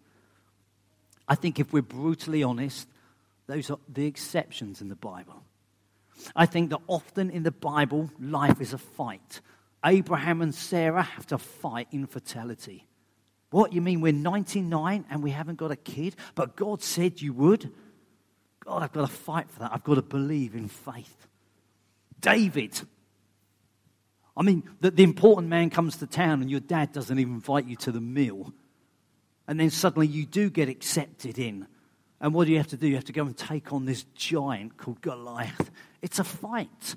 I 1.29 1.37
think 1.37 1.61
if 1.61 1.73
we're 1.73 1.83
brutally 1.83 2.43
honest, 2.43 2.89
those 3.47 3.71
are 3.71 3.79
the 3.89 4.07
exceptions 4.07 4.81
in 4.81 4.89
the 4.89 4.97
Bible. 4.97 5.43
I 6.35 6.47
think 6.47 6.71
that 6.71 6.81
often 6.89 7.31
in 7.31 7.45
the 7.45 7.53
Bible, 7.53 8.11
life 8.19 8.61
is 8.61 8.73
a 8.73 8.79
fight. 8.79 9.41
Abraham 9.85 10.43
and 10.43 10.53
Sarah 10.53 11.03
have 11.03 11.27
to 11.29 11.39
fight 11.39 11.87
infertility. 11.93 12.85
What, 13.51 13.73
you 13.73 13.81
mean 13.81 14.01
we're 14.01 14.13
99 14.13 15.07
and 15.09 15.23
we 15.23 15.31
haven't 15.31 15.57
got 15.57 15.71
a 15.71 15.77
kid? 15.77 16.17
But 16.35 16.57
God 16.57 16.83
said 16.83 17.23
you 17.23 17.33
would? 17.33 17.73
God, 18.69 18.83
I've 18.83 18.93
got 18.93 19.09
to 19.09 19.17
fight 19.17 19.49
for 19.49 19.61
that. 19.61 19.73
I've 19.73 19.83
got 19.83 19.95
to 19.95 20.03
believe 20.03 20.55
in 20.55 20.69
faith. 20.69 21.27
David. 22.21 22.79
I 24.37 24.43
mean, 24.43 24.63
the, 24.83 24.91
the 24.91 25.05
important 25.05 25.49
man 25.49 25.71
comes 25.71 25.97
to 25.97 26.07
town 26.07 26.43
and 26.43 26.51
your 26.51 26.61
dad 26.61 26.93
doesn't 26.93 27.19
even 27.19 27.33
invite 27.33 27.65
you 27.65 27.77
to 27.77 27.93
the 27.93 28.01
meal. 28.03 28.53
And 29.47 29.59
then 29.59 29.71
suddenly 29.71 30.07
you 30.07 30.27
do 30.27 30.51
get 30.51 30.69
accepted 30.69 31.39
in. 31.39 31.67
And 32.21 32.35
what 32.35 32.45
do 32.45 32.53
you 32.53 32.59
have 32.59 32.67
to 32.69 32.77
do? 32.77 32.87
You 32.87 32.97
have 32.97 33.07
to 33.07 33.13
go 33.13 33.25
and 33.25 33.35
take 33.35 33.73
on 33.73 33.87
this 33.87 34.03
giant 34.15 34.77
called 34.77 35.01
Goliath. 35.01 35.71
It's 36.03 36.19
a 36.19 36.25
fight. 36.25 36.95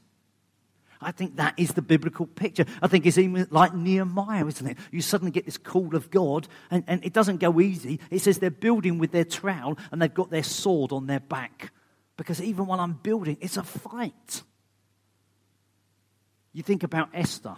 I 1.01 1.11
think 1.11 1.37
that 1.37 1.55
is 1.57 1.73
the 1.73 1.81
biblical 1.81 2.27
picture. 2.27 2.65
I 2.81 2.87
think 2.87 3.05
it's 3.05 3.17
even 3.17 3.47
like 3.49 3.73
Nehemiah, 3.73 4.45
isn't 4.45 4.67
it? 4.67 4.77
You 4.91 5.01
suddenly 5.01 5.31
get 5.31 5.45
this 5.45 5.57
call 5.57 5.95
of 5.95 6.11
God, 6.11 6.47
and, 6.69 6.83
and 6.87 7.03
it 7.03 7.13
doesn't 7.13 7.37
go 7.37 7.59
easy. 7.59 7.99
It 8.09 8.19
says 8.19 8.37
they're 8.37 8.51
building 8.51 8.99
with 8.99 9.11
their 9.11 9.25
trowel, 9.25 9.77
and 9.91 10.01
they've 10.01 10.13
got 10.13 10.29
their 10.29 10.43
sword 10.43 10.91
on 10.91 11.07
their 11.07 11.19
back. 11.19 11.71
Because 12.17 12.41
even 12.41 12.67
while 12.67 12.79
I'm 12.79 12.93
building, 12.93 13.37
it's 13.41 13.57
a 13.57 13.63
fight. 13.63 14.43
You 16.53 16.61
think 16.61 16.83
about 16.83 17.09
Esther. 17.13 17.55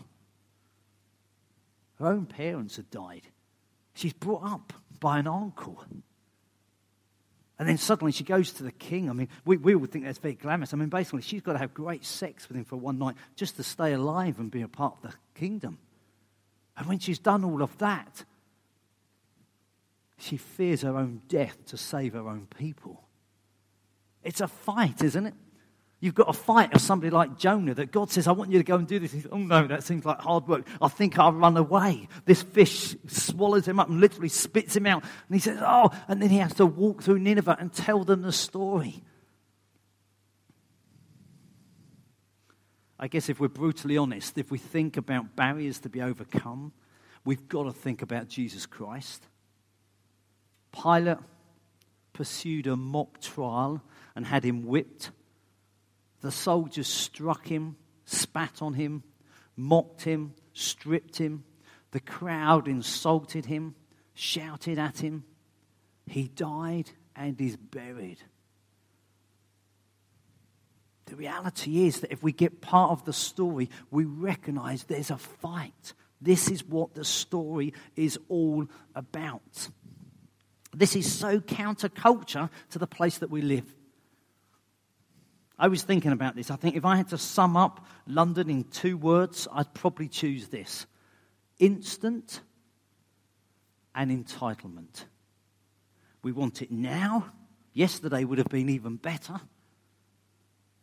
Her 1.99 2.07
own 2.07 2.25
parents 2.25 2.77
had 2.77 2.89
died. 2.89 3.27
She's 3.93 4.13
brought 4.13 4.43
up 4.43 4.73
by 4.99 5.19
an 5.19 5.27
uncle. 5.27 5.83
And 7.63 7.69
then 7.69 7.77
suddenly 7.77 8.11
she 8.11 8.25
goes 8.25 8.51
to 8.51 8.63
the 8.63 8.73
king. 8.73 9.09
I 9.09 9.13
mean, 9.13 9.29
we, 9.45 9.55
we 9.55 9.73
would 9.73 9.89
think 9.89 10.03
that's 10.03 10.17
very 10.17 10.33
glamorous. 10.33 10.73
I 10.73 10.75
mean, 10.75 10.89
basically, 10.89 11.21
she's 11.21 11.41
got 11.41 11.53
to 11.53 11.59
have 11.59 11.73
great 11.73 12.03
sex 12.03 12.49
with 12.49 12.57
him 12.57 12.65
for 12.65 12.75
one 12.75 12.99
night 12.99 13.15
just 13.37 13.55
to 13.55 13.63
stay 13.63 13.93
alive 13.93 14.37
and 14.37 14.51
be 14.51 14.63
a 14.63 14.67
part 14.67 14.97
of 14.97 15.11
the 15.11 15.17
kingdom. 15.33 15.77
And 16.75 16.87
when 16.87 16.99
she's 16.99 17.19
done 17.19 17.45
all 17.45 17.61
of 17.61 17.77
that, 17.77 18.25
she 20.17 20.35
fears 20.35 20.81
her 20.81 20.97
own 20.97 21.21
death 21.29 21.55
to 21.67 21.77
save 21.77 22.11
her 22.15 22.27
own 22.27 22.47
people. 22.57 23.01
It's 24.25 24.41
a 24.41 24.49
fight, 24.49 25.01
isn't 25.01 25.25
it? 25.25 25.33
You've 26.03 26.15
got 26.15 26.27
a 26.27 26.33
fight 26.33 26.73
of 26.73 26.81
somebody 26.81 27.11
like 27.11 27.37
Jonah 27.37 27.73
that 27.75 27.93
God 27.93 28.11
says, 28.11 28.27
I 28.27 28.33
want 28.33 28.51
you 28.51 28.57
to 28.57 28.63
go 28.65 28.75
and 28.75 28.85
do 28.85 28.99
this. 28.99 29.11
Says, 29.11 29.25
oh 29.31 29.37
no, 29.37 29.65
that 29.67 29.83
seems 29.83 30.03
like 30.03 30.19
hard 30.19 30.49
work. 30.49 30.67
I 30.81 30.89
think 30.89 31.17
I'll 31.17 31.31
run 31.31 31.55
away. 31.55 32.09
This 32.25 32.41
fish 32.41 32.93
swallows 33.07 33.65
him 33.65 33.79
up 33.79 33.87
and 33.87 34.01
literally 34.01 34.27
spits 34.27 34.75
him 34.75 34.85
out. 34.85 35.01
And 35.01 35.33
he 35.33 35.39
says, 35.39 35.59
Oh, 35.61 35.91
and 36.09 36.21
then 36.21 36.29
he 36.29 36.39
has 36.39 36.55
to 36.55 36.65
walk 36.65 37.03
through 37.03 37.19
Nineveh 37.19 37.55
and 37.57 37.71
tell 37.71 38.03
them 38.03 38.21
the 38.21 38.33
story. 38.33 39.01
I 42.99 43.07
guess 43.07 43.29
if 43.29 43.39
we're 43.39 43.47
brutally 43.47 43.95
honest, 43.95 44.37
if 44.37 44.51
we 44.51 44.57
think 44.57 44.97
about 44.97 45.37
barriers 45.37 45.79
to 45.79 45.89
be 45.89 46.01
overcome, 46.01 46.73
we've 47.23 47.47
got 47.47 47.63
to 47.63 47.71
think 47.71 48.01
about 48.01 48.27
Jesus 48.27 48.65
Christ. 48.65 49.25
Pilate 50.73 51.19
pursued 52.11 52.67
a 52.67 52.75
mock 52.75 53.21
trial 53.21 53.81
and 54.17 54.25
had 54.25 54.43
him 54.43 54.65
whipped 54.65 55.11
the 56.23 56.31
soldiers 56.31 56.87
struck 56.87 57.45
him, 57.45 57.75
spat 58.05 58.61
on 58.61 58.73
him, 58.73 59.03
mocked 59.57 60.03
him, 60.03 60.33
stripped 60.53 61.17
him. 61.17 61.43
The 61.91 61.99
crowd 61.99 62.69
insulted 62.69 63.45
him, 63.45 63.75
shouted 64.13 64.79
at 64.79 64.99
him. 64.99 65.25
He 66.07 66.29
died 66.29 66.89
and 67.13 67.39
is 67.41 67.57
buried. 67.57 68.19
The 71.07 71.17
reality 71.17 71.85
is 71.87 71.99
that 71.99 72.13
if 72.13 72.23
we 72.23 72.31
get 72.31 72.61
part 72.61 72.91
of 72.91 73.03
the 73.03 73.11
story, 73.11 73.69
we 73.91 74.05
recognize 74.05 74.85
there's 74.85 75.11
a 75.11 75.17
fight. 75.17 75.93
This 76.21 76.49
is 76.49 76.63
what 76.63 76.93
the 76.93 77.03
story 77.03 77.73
is 77.97 78.17
all 78.29 78.65
about. 78.95 79.67
This 80.73 80.95
is 80.95 81.11
so 81.11 81.41
counterculture 81.41 82.49
to 82.69 82.79
the 82.79 82.87
place 82.87 83.17
that 83.17 83.29
we 83.29 83.41
live. 83.41 83.75
I 85.57 85.67
was 85.67 85.83
thinking 85.83 86.11
about 86.11 86.35
this. 86.35 86.49
I 86.49 86.55
think 86.55 86.75
if 86.75 86.85
I 86.85 86.95
had 86.95 87.09
to 87.09 87.17
sum 87.17 87.55
up 87.55 87.85
London 88.07 88.49
in 88.49 88.63
two 88.65 88.97
words, 88.97 89.47
I'd 89.51 89.73
probably 89.73 90.07
choose 90.07 90.47
this 90.47 90.85
instant 91.59 92.41
and 93.95 94.11
entitlement. 94.11 95.05
We 96.23 96.31
want 96.31 96.61
it 96.61 96.71
now. 96.71 97.31
Yesterday 97.73 98.23
would 98.23 98.37
have 98.37 98.47
been 98.47 98.69
even 98.69 98.97
better. 98.97 99.39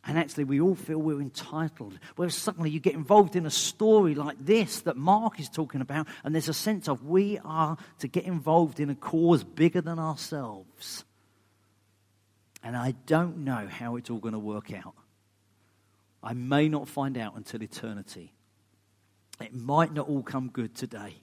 And 0.03 0.17
actually, 0.17 0.45
we 0.45 0.59
all 0.59 0.75
feel 0.75 0.97
we're 0.97 1.21
entitled. 1.21 1.99
Whereas 2.15 2.35
suddenly 2.35 2.71
you 2.71 2.79
get 2.79 2.95
involved 2.95 3.35
in 3.35 3.45
a 3.45 3.51
story 3.51 4.15
like 4.15 4.43
this 4.43 4.81
that 4.81 4.97
Mark 4.97 5.39
is 5.39 5.47
talking 5.47 5.81
about, 5.81 6.07
and 6.23 6.33
there's 6.33 6.49
a 6.49 6.53
sense 6.53 6.87
of 6.87 7.05
we 7.05 7.39
are 7.45 7.77
to 7.99 8.07
get 8.07 8.23
involved 8.23 8.79
in 8.79 8.89
a 8.89 8.95
cause 8.95 9.43
bigger 9.43 9.81
than 9.81 9.99
ourselves. 9.99 11.05
And 12.63 12.75
I 12.75 12.93
don't 13.05 13.39
know 13.39 13.67
how 13.67 13.95
it's 13.95 14.09
all 14.09 14.19
going 14.19 14.33
to 14.33 14.39
work 14.39 14.71
out. 14.73 14.95
I 16.23 16.33
may 16.33 16.69
not 16.69 16.87
find 16.87 17.17
out 17.17 17.35
until 17.35 17.63
eternity. 17.63 18.33
It 19.39 19.53
might 19.53 19.93
not 19.93 20.07
all 20.07 20.21
come 20.21 20.49
good 20.49 20.75
today. 20.75 21.15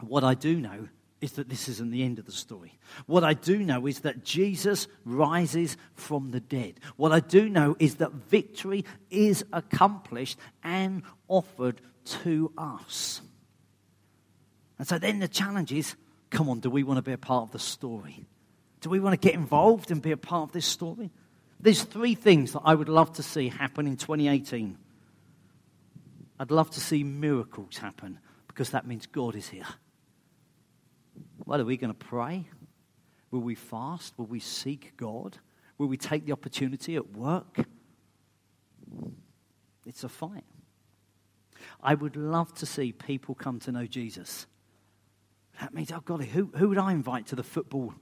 What 0.00 0.24
I 0.24 0.34
do 0.34 0.58
know 0.58 0.88
is 1.20 1.32
that 1.34 1.48
this 1.48 1.68
isn't 1.68 1.92
the 1.92 2.02
end 2.02 2.18
of 2.18 2.26
the 2.26 2.32
story. 2.32 2.76
What 3.06 3.22
I 3.22 3.34
do 3.34 3.60
know 3.60 3.86
is 3.86 4.00
that 4.00 4.24
Jesus 4.24 4.88
rises 5.04 5.76
from 5.94 6.32
the 6.32 6.40
dead. 6.40 6.80
What 6.96 7.12
I 7.12 7.20
do 7.20 7.48
know 7.48 7.76
is 7.78 7.96
that 7.96 8.10
victory 8.10 8.84
is 9.08 9.44
accomplished 9.52 10.36
and 10.64 11.04
offered 11.28 11.80
to 12.04 12.52
us. 12.58 13.22
And 14.80 14.88
so 14.88 14.98
then 14.98 15.20
the 15.20 15.28
challenge 15.28 15.70
is 15.70 15.94
come 16.32 16.48
on, 16.48 16.60
do 16.60 16.70
we 16.70 16.82
want 16.82 16.98
to 16.98 17.02
be 17.02 17.12
a 17.12 17.18
part 17.18 17.44
of 17.44 17.52
the 17.52 17.58
story? 17.58 18.24
Do 18.80 18.90
we 18.90 18.98
want 18.98 19.20
to 19.20 19.28
get 19.28 19.34
involved 19.34 19.90
and 19.90 20.02
be 20.02 20.10
a 20.10 20.16
part 20.16 20.48
of 20.48 20.52
this 20.52 20.66
story? 20.66 21.12
There's 21.60 21.82
three 21.82 22.16
things 22.16 22.52
that 22.52 22.62
I 22.64 22.74
would 22.74 22.88
love 22.88 23.12
to 23.14 23.22
see 23.22 23.48
happen 23.48 23.86
in 23.86 23.96
2018. 23.96 24.76
I'd 26.40 26.50
love 26.50 26.70
to 26.70 26.80
see 26.80 27.04
miracles 27.04 27.76
happen 27.76 28.18
because 28.48 28.70
that 28.70 28.86
means 28.86 29.06
God 29.06 29.36
is 29.36 29.48
here. 29.48 29.66
What 31.44 31.60
are 31.60 31.64
we 31.64 31.76
going 31.76 31.92
to 31.92 32.06
pray? 32.06 32.46
Will 33.30 33.40
we 33.40 33.54
fast? 33.54 34.14
Will 34.16 34.26
we 34.26 34.40
seek 34.40 34.96
God? 34.96 35.38
Will 35.78 35.86
we 35.86 35.96
take 35.96 36.26
the 36.26 36.32
opportunity 36.32 36.96
at 36.96 37.16
work? 37.16 37.64
It's 39.86 40.02
a 40.02 40.08
fight. 40.08 40.44
I 41.80 41.94
would 41.94 42.16
love 42.16 42.52
to 42.54 42.66
see 42.66 42.92
people 42.92 43.34
come 43.34 43.60
to 43.60 43.72
know 43.72 43.86
Jesus. 43.86 44.46
That 45.62 45.72
means, 45.72 45.92
oh, 45.92 46.00
golly, 46.00 46.26
who, 46.26 46.50
who 46.56 46.70
would 46.70 46.78
I 46.78 46.90
invite 46.90 47.28
to 47.28 47.36
the 47.36 47.44
football? 47.44 47.94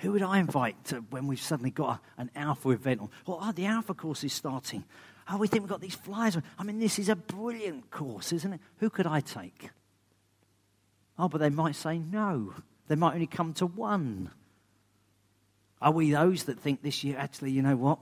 Who 0.00 0.12
would 0.12 0.22
I 0.22 0.38
invite 0.38 0.82
to 0.86 1.04
when 1.10 1.26
we've 1.26 1.38
suddenly 1.38 1.70
got 1.70 2.00
a, 2.16 2.22
an 2.22 2.30
Alpha 2.34 2.70
event? 2.70 3.02
Or, 3.26 3.38
oh, 3.42 3.52
the 3.52 3.66
Alpha 3.66 3.92
course 3.92 4.24
is 4.24 4.32
starting. 4.32 4.82
Oh, 5.30 5.36
we 5.36 5.46
think 5.46 5.62
we've 5.62 5.68
got 5.68 5.82
these 5.82 5.94
flyers. 5.94 6.38
I 6.58 6.62
mean, 6.62 6.78
this 6.78 6.98
is 6.98 7.10
a 7.10 7.14
brilliant 7.14 7.90
course, 7.90 8.32
isn't 8.32 8.50
it? 8.50 8.60
Who 8.78 8.88
could 8.88 9.06
I 9.06 9.20
take? 9.20 9.68
Oh, 11.18 11.28
but 11.28 11.38
they 11.38 11.50
might 11.50 11.76
say 11.76 11.98
no. 11.98 12.54
They 12.88 12.94
might 12.94 13.12
only 13.12 13.26
come 13.26 13.52
to 13.54 13.66
one. 13.66 14.30
Are 15.82 15.92
we 15.92 16.12
those 16.12 16.44
that 16.44 16.60
think 16.60 16.82
this 16.82 17.04
year, 17.04 17.18
actually, 17.18 17.50
you 17.50 17.60
know 17.60 17.76
what? 17.76 17.98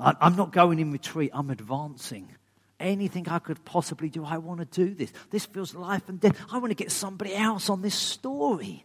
I'm 0.00 0.34
not 0.34 0.50
going 0.50 0.80
in 0.80 0.90
retreat, 0.90 1.30
I'm 1.32 1.50
advancing. 1.50 2.34
Anything 2.80 3.28
I 3.28 3.38
could 3.38 3.64
possibly 3.64 4.08
do, 4.08 4.24
I 4.24 4.38
want 4.38 4.60
to 4.60 4.66
do 4.66 4.94
this. 4.94 5.12
This 5.30 5.46
feels 5.46 5.74
life 5.74 6.08
and 6.08 6.20
death. 6.20 6.36
I 6.50 6.58
want 6.58 6.70
to 6.70 6.74
get 6.74 6.90
somebody 6.90 7.34
else 7.34 7.70
on 7.70 7.82
this 7.82 7.94
story. 7.94 8.84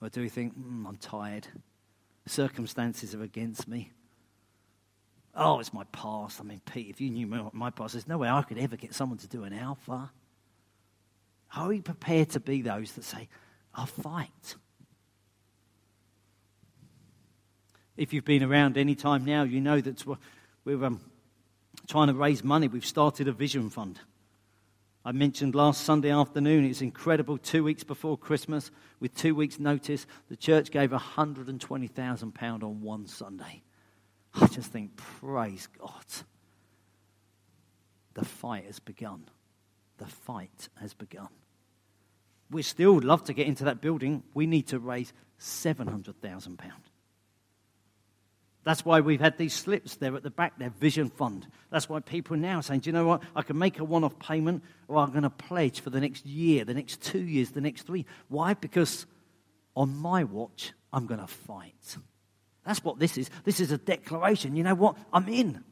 Or 0.00 0.08
do 0.08 0.20
we 0.20 0.28
think, 0.28 0.58
mm, 0.58 0.86
I'm 0.86 0.96
tired? 0.96 1.46
Circumstances 2.26 3.14
are 3.14 3.22
against 3.22 3.66
me. 3.66 3.92
Oh, 5.34 5.60
it's 5.60 5.72
my 5.72 5.84
past. 5.92 6.40
I 6.40 6.44
mean, 6.44 6.60
Pete, 6.70 6.88
if 6.88 7.00
you 7.00 7.10
knew 7.10 7.50
my 7.52 7.70
past, 7.70 7.94
there's 7.94 8.08
no 8.08 8.18
way 8.18 8.28
I 8.28 8.42
could 8.42 8.58
ever 8.58 8.76
get 8.76 8.94
someone 8.94 9.18
to 9.18 9.28
do 9.28 9.44
an 9.44 9.52
alpha. 9.52 10.10
Are 11.56 11.68
we 11.68 11.80
prepared 11.80 12.30
to 12.30 12.40
be 12.40 12.62
those 12.62 12.92
that 12.92 13.04
say, 13.04 13.28
I'll 13.74 13.86
fight? 13.86 14.56
If 17.96 18.12
you've 18.12 18.24
been 18.24 18.42
around 18.42 18.78
any 18.78 18.94
time 18.94 19.24
now, 19.24 19.42
you 19.42 19.60
know 19.60 19.80
that 19.80 20.04
we're 20.64 20.84
um, 20.84 21.00
trying 21.86 22.08
to 22.08 22.14
raise 22.14 22.44
money. 22.44 22.68
We've 22.68 22.84
started 22.84 23.28
a 23.28 23.32
vision 23.32 23.70
fund. 23.70 24.00
I 25.04 25.12
mentioned 25.12 25.54
last 25.54 25.84
Sunday 25.84 26.10
afternoon, 26.10 26.64
it's 26.64 26.82
incredible. 26.82 27.38
Two 27.38 27.64
weeks 27.64 27.84
before 27.84 28.18
Christmas, 28.18 28.70
with 29.00 29.14
two 29.14 29.34
weeks' 29.34 29.58
notice, 29.58 30.06
the 30.28 30.36
church 30.36 30.70
gave 30.70 30.90
£120,000 30.90 32.62
on 32.62 32.80
one 32.82 33.06
Sunday. 33.06 33.62
I 34.34 34.46
just 34.46 34.70
think, 34.70 34.96
praise 34.96 35.68
God. 35.78 36.04
The 38.14 38.24
fight 38.26 38.66
has 38.66 38.78
begun. 38.78 39.24
The 39.96 40.06
fight 40.06 40.68
has 40.80 40.92
begun. 40.92 41.28
We 42.50 42.62
still 42.62 43.00
love 43.00 43.24
to 43.24 43.32
get 43.32 43.46
into 43.46 43.64
that 43.64 43.80
building. 43.80 44.22
We 44.34 44.46
need 44.46 44.68
to 44.68 44.78
raise 44.78 45.12
£700,000. 45.40 46.58
That's 48.62 48.84
why 48.84 49.00
we've 49.00 49.20
had 49.20 49.38
these 49.38 49.54
slips 49.54 49.96
there 49.96 50.14
at 50.14 50.22
the 50.22 50.30
back, 50.30 50.58
their 50.58 50.70
vision 50.70 51.08
fund. 51.08 51.46
That's 51.70 51.88
why 51.88 52.00
people 52.00 52.36
are 52.36 52.40
now 52.40 52.60
saying, 52.60 52.80
do 52.80 52.90
you 52.90 52.92
know 52.92 53.06
what? 53.06 53.22
I 53.34 53.42
can 53.42 53.58
make 53.58 53.78
a 53.78 53.84
one 53.84 54.04
off 54.04 54.18
payment 54.18 54.62
or 54.86 54.98
I'm 54.98 55.10
going 55.10 55.22
to 55.22 55.30
pledge 55.30 55.80
for 55.80 55.88
the 55.90 56.00
next 56.00 56.26
year, 56.26 56.64
the 56.64 56.74
next 56.74 57.00
two 57.00 57.22
years, 57.22 57.50
the 57.50 57.62
next 57.62 57.82
three. 57.82 58.04
Why? 58.28 58.52
Because 58.54 59.06
on 59.74 59.96
my 59.96 60.24
watch, 60.24 60.72
I'm 60.92 61.06
going 61.06 61.20
to 61.20 61.26
fight. 61.26 61.96
That's 62.66 62.84
what 62.84 62.98
this 62.98 63.16
is. 63.16 63.30
This 63.44 63.60
is 63.60 63.70
a 63.70 63.78
declaration. 63.78 64.56
You 64.56 64.64
know 64.64 64.74
what? 64.74 64.96
I'm 65.12 65.28
in. 65.28 65.64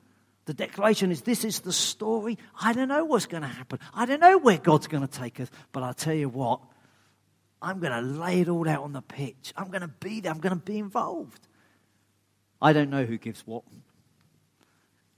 The 0.47 0.55
declaration 0.55 1.13
is 1.13 1.21
this 1.23 1.45
is 1.45 1.61
the 1.61 1.75
story. 1.75 2.39
I 2.59 2.73
don't 2.73 2.89
know 2.89 3.05
what's 3.05 3.27
going 3.27 3.43
to 3.43 3.49
happen. 3.49 3.81
I 3.93 4.07
don't 4.07 4.21
know 4.21 4.39
where 4.39 4.57
God's 4.57 4.87
going 4.87 5.07
to 5.07 5.19
take 5.19 5.41
us. 5.41 5.51
But 5.73 5.83
I'll 5.83 5.93
tell 5.93 6.15
you 6.15 6.31
what, 6.31 6.61
I'm 7.61 7.81
going 7.81 7.93
to 7.93 8.01
lay 8.01 8.41
it 8.41 8.49
all 8.49 8.67
out 8.67 8.83
on 8.83 8.95
the 8.95 9.03
pitch. 9.03 9.53
I'm 9.57 9.69
going 9.69 9.83
to 9.83 9.89
be 9.89 10.21
there. 10.21 10.33
I'm 10.33 10.39
going 10.39 10.59
to 10.59 10.65
be 10.65 10.79
involved. 10.79 11.48
I 12.61 12.73
don't 12.73 12.91
know 12.91 13.05
who 13.05 13.19
gives 13.19 13.41
what. 13.47 13.63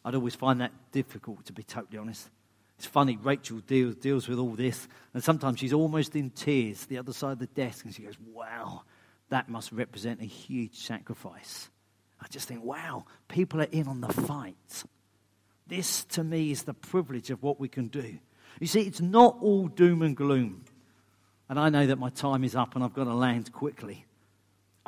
I'd 0.05 0.15
always 0.15 0.35
find 0.35 0.61
that 0.61 0.73
difficult, 0.93 1.45
to 1.47 1.53
be 1.53 1.63
totally 1.63 1.99
honest. 1.99 2.29
It's 2.79 2.87
funny, 2.87 3.19
Rachel 3.23 3.59
deals, 3.59 3.97
deals 3.97 4.29
with 4.29 4.39
all 4.39 4.55
this, 4.55 4.89
and 5.13 5.23
sometimes 5.23 5.59
she's 5.59 5.75
almost 5.75 6.17
in 6.17 6.31
tears 6.31 6.87
the 6.87 6.99
other 6.99 7.13
side 7.13 7.33
of 7.33 7.39
the 7.39 7.47
desk, 7.47 7.85
and 7.85 7.95
she 7.95 8.03
goes, 8.03 8.17
Wow, 8.33 8.83
that 9.31 9.49
must 9.49 9.73
represent 9.73 10.21
a 10.21 10.27
huge 10.27 10.77
sacrifice. 10.77 11.71
I 12.21 12.27
just 12.29 12.49
think, 12.49 12.63
wow, 12.63 13.07
people 13.29 13.61
are 13.61 13.69
in 13.71 13.89
on 13.89 14.01
the 14.01 14.13
fight. 14.13 14.85
This, 15.67 16.05
to 16.07 16.25
me, 16.25 16.51
is 16.51 16.65
the 16.65 16.75
privilege 16.75 17.31
of 17.31 17.43
what 17.43 17.59
we 17.59 17.69
can 17.69 17.89
do. 17.89 18.19
You 18.61 18.67
see, 18.67 18.83
it's 18.83 19.01
not 19.01 19.39
all 19.41 19.69
doom 19.69 20.03
and 20.03 20.17
gloom. 20.17 20.65
And 21.49 21.59
I 21.59 21.71
know 21.71 21.87
that 21.87 21.99
my 21.99 22.11
time 22.11 22.45
is 22.45 22.55
up 22.55 22.75
and 22.75 22.85
I've 22.85 22.93
got 22.93 23.05
to 23.05 23.15
land 23.15 23.53
quickly. 23.53 24.05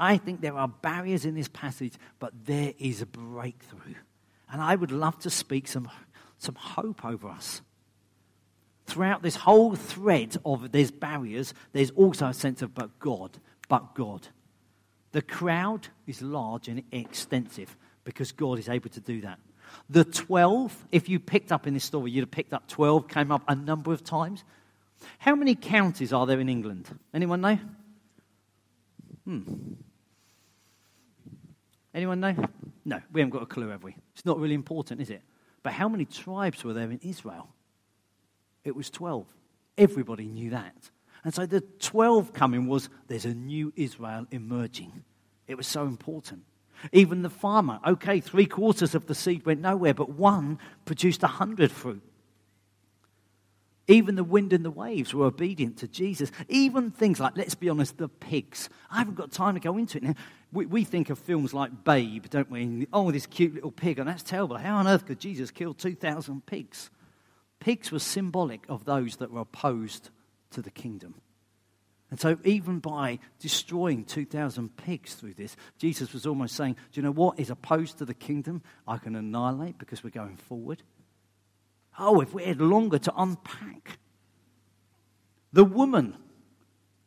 I 0.02 0.16
think 0.16 0.40
there 0.40 0.58
are 0.58 0.66
barriers 0.66 1.24
in 1.24 1.36
this 1.36 1.46
passage, 1.46 1.94
but 2.18 2.32
there 2.44 2.74
is 2.76 3.02
a 3.02 3.06
breakthrough. 3.06 3.94
And 4.50 4.60
I 4.60 4.74
would 4.74 4.90
love 4.90 5.16
to 5.20 5.30
speak 5.30 5.68
some, 5.68 5.88
some 6.38 6.56
hope 6.56 7.04
over 7.04 7.28
us. 7.28 7.62
Throughout 8.86 9.22
this 9.22 9.36
whole 9.36 9.76
thread 9.76 10.36
of 10.44 10.72
there's 10.72 10.90
barriers, 10.90 11.54
there's 11.72 11.92
also 11.92 12.26
a 12.26 12.34
sense 12.34 12.62
of 12.62 12.74
but 12.74 12.98
God, 12.98 13.38
but 13.68 13.94
God. 13.94 14.26
The 15.12 15.22
crowd 15.22 15.86
is 16.08 16.20
large 16.20 16.66
and 16.66 16.82
extensive 16.90 17.76
because 18.02 18.32
God 18.32 18.58
is 18.58 18.68
able 18.68 18.90
to 18.90 19.00
do 19.00 19.20
that. 19.20 19.38
The 19.88 20.04
12, 20.04 20.84
if 20.90 21.08
you 21.08 21.20
picked 21.20 21.52
up 21.52 21.68
in 21.68 21.74
this 21.74 21.84
story, 21.84 22.10
you'd 22.10 22.22
have 22.22 22.30
picked 22.32 22.52
up 22.52 22.66
12, 22.66 23.06
came 23.06 23.30
up 23.30 23.44
a 23.46 23.54
number 23.54 23.92
of 23.92 24.02
times. 24.02 24.42
How 25.18 25.36
many 25.36 25.54
counties 25.54 26.12
are 26.12 26.26
there 26.26 26.40
in 26.40 26.48
England? 26.48 26.88
Anyone 27.14 27.40
know? 27.40 27.58
Hmm. 29.24 29.42
Anyone 31.94 32.20
know? 32.20 32.35
No, 32.85 33.00
we 33.12 33.20
haven't 33.20 33.33
got 33.33 33.42
a 33.42 33.46
clue, 33.46 33.68
have 33.68 33.83
we? 33.83 33.94
It's 34.14 34.24
not 34.24 34.38
really 34.38 34.55
important, 34.55 35.00
is 35.00 35.11
it? 35.11 35.22
But 35.62 35.72
how 35.74 35.88
many 35.88 36.05
tribes 36.05 36.64
were 36.64 36.72
there 36.72 36.90
in 36.90 36.98
Israel? 37.02 37.48
It 38.64 38.74
was 38.74 38.90
12. 38.90 39.26
Everybody 39.78 40.26
knew 40.26 40.50
that. 40.50 40.90
And 41.24 41.33
so 41.33 41.46
the 41.46 41.61
12 41.61 42.33
coming 42.33 42.66
was 42.66 42.88
there's 43.07 43.24
a 43.24 43.35
new 43.35 43.72
Israel 43.76 44.26
emerging. 44.31 45.05
It 45.46 45.57
was 45.57 45.66
so 45.66 45.85
important. 45.85 46.42
Even 46.90 47.22
the 47.22 47.31
farmer, 47.31 47.78
okay, 47.87 48.18
three 48.18 48.46
quarters 48.46 48.94
of 48.94 49.07
the 49.07 49.14
seed 49.14 49.46
went 49.46 49.61
nowhere, 49.61 49.94
but 49.94 50.11
one 50.11 50.59
produced 50.85 51.22
a 51.22 51.28
hundred 51.28 51.70
fruit. 51.70 52.02
Even 53.88 54.14
the 54.14 54.24
wind 54.24 54.52
and 54.52 54.64
the 54.64 54.70
waves 54.70 55.12
were 55.12 55.26
obedient 55.26 55.76
to 55.78 55.88
Jesus. 55.88 56.33
Even 56.48 56.90
things 56.90 57.20
like, 57.20 57.37
let's 57.37 57.55
be 57.55 57.68
honest, 57.68 57.98
the 57.98 58.09
pigs. 58.09 58.68
I 58.90 58.98
haven't 58.98 59.14
got 59.14 59.33
time 59.33 59.55
to 59.55 59.61
go 59.61 59.76
into 59.76 59.98
it 59.98 60.05
now. 60.05 60.14
We, 60.52 60.66
we 60.66 60.84
think 60.84 61.08
of 61.08 61.18
films 61.18 61.54
like 61.54 61.84
Babe, 61.84 62.26
don't 62.28 62.50
we? 62.50 62.86
Oh, 62.92 63.10
this 63.10 63.26
cute 63.26 63.54
little 63.54 63.72
pig, 63.72 63.98
and 63.98 64.08
that's 64.08 64.22
terrible. 64.22 64.58
How 64.58 64.76
on 64.76 64.86
earth 64.86 65.06
could 65.06 65.18
Jesus 65.18 65.50
kill 65.50 65.72
2,000 65.72 66.44
pigs? 66.44 66.90
Pigs 67.58 67.90
were 67.90 67.98
symbolic 67.98 68.64
of 68.68 68.84
those 68.84 69.16
that 69.16 69.30
were 69.30 69.40
opposed 69.40 70.10
to 70.50 70.60
the 70.60 70.70
kingdom. 70.70 71.14
And 72.10 72.20
so, 72.20 72.36
even 72.44 72.80
by 72.80 73.20
destroying 73.38 74.04
2,000 74.04 74.76
pigs 74.76 75.14
through 75.14 75.32
this, 75.32 75.56
Jesus 75.78 76.12
was 76.12 76.26
almost 76.26 76.54
saying, 76.54 76.74
Do 76.92 77.00
you 77.00 77.02
know 77.02 77.12
what 77.12 77.40
is 77.40 77.48
opposed 77.48 77.96
to 77.98 78.04
the 78.04 78.12
kingdom? 78.12 78.62
I 78.86 78.98
can 78.98 79.16
annihilate 79.16 79.78
because 79.78 80.04
we're 80.04 80.10
going 80.10 80.36
forward. 80.36 80.82
Oh, 81.98 82.20
if 82.20 82.34
we 82.34 82.44
had 82.44 82.60
longer 82.60 82.98
to 82.98 83.12
unpack 83.16 83.98
The 85.52 85.64
woman, 85.64 86.16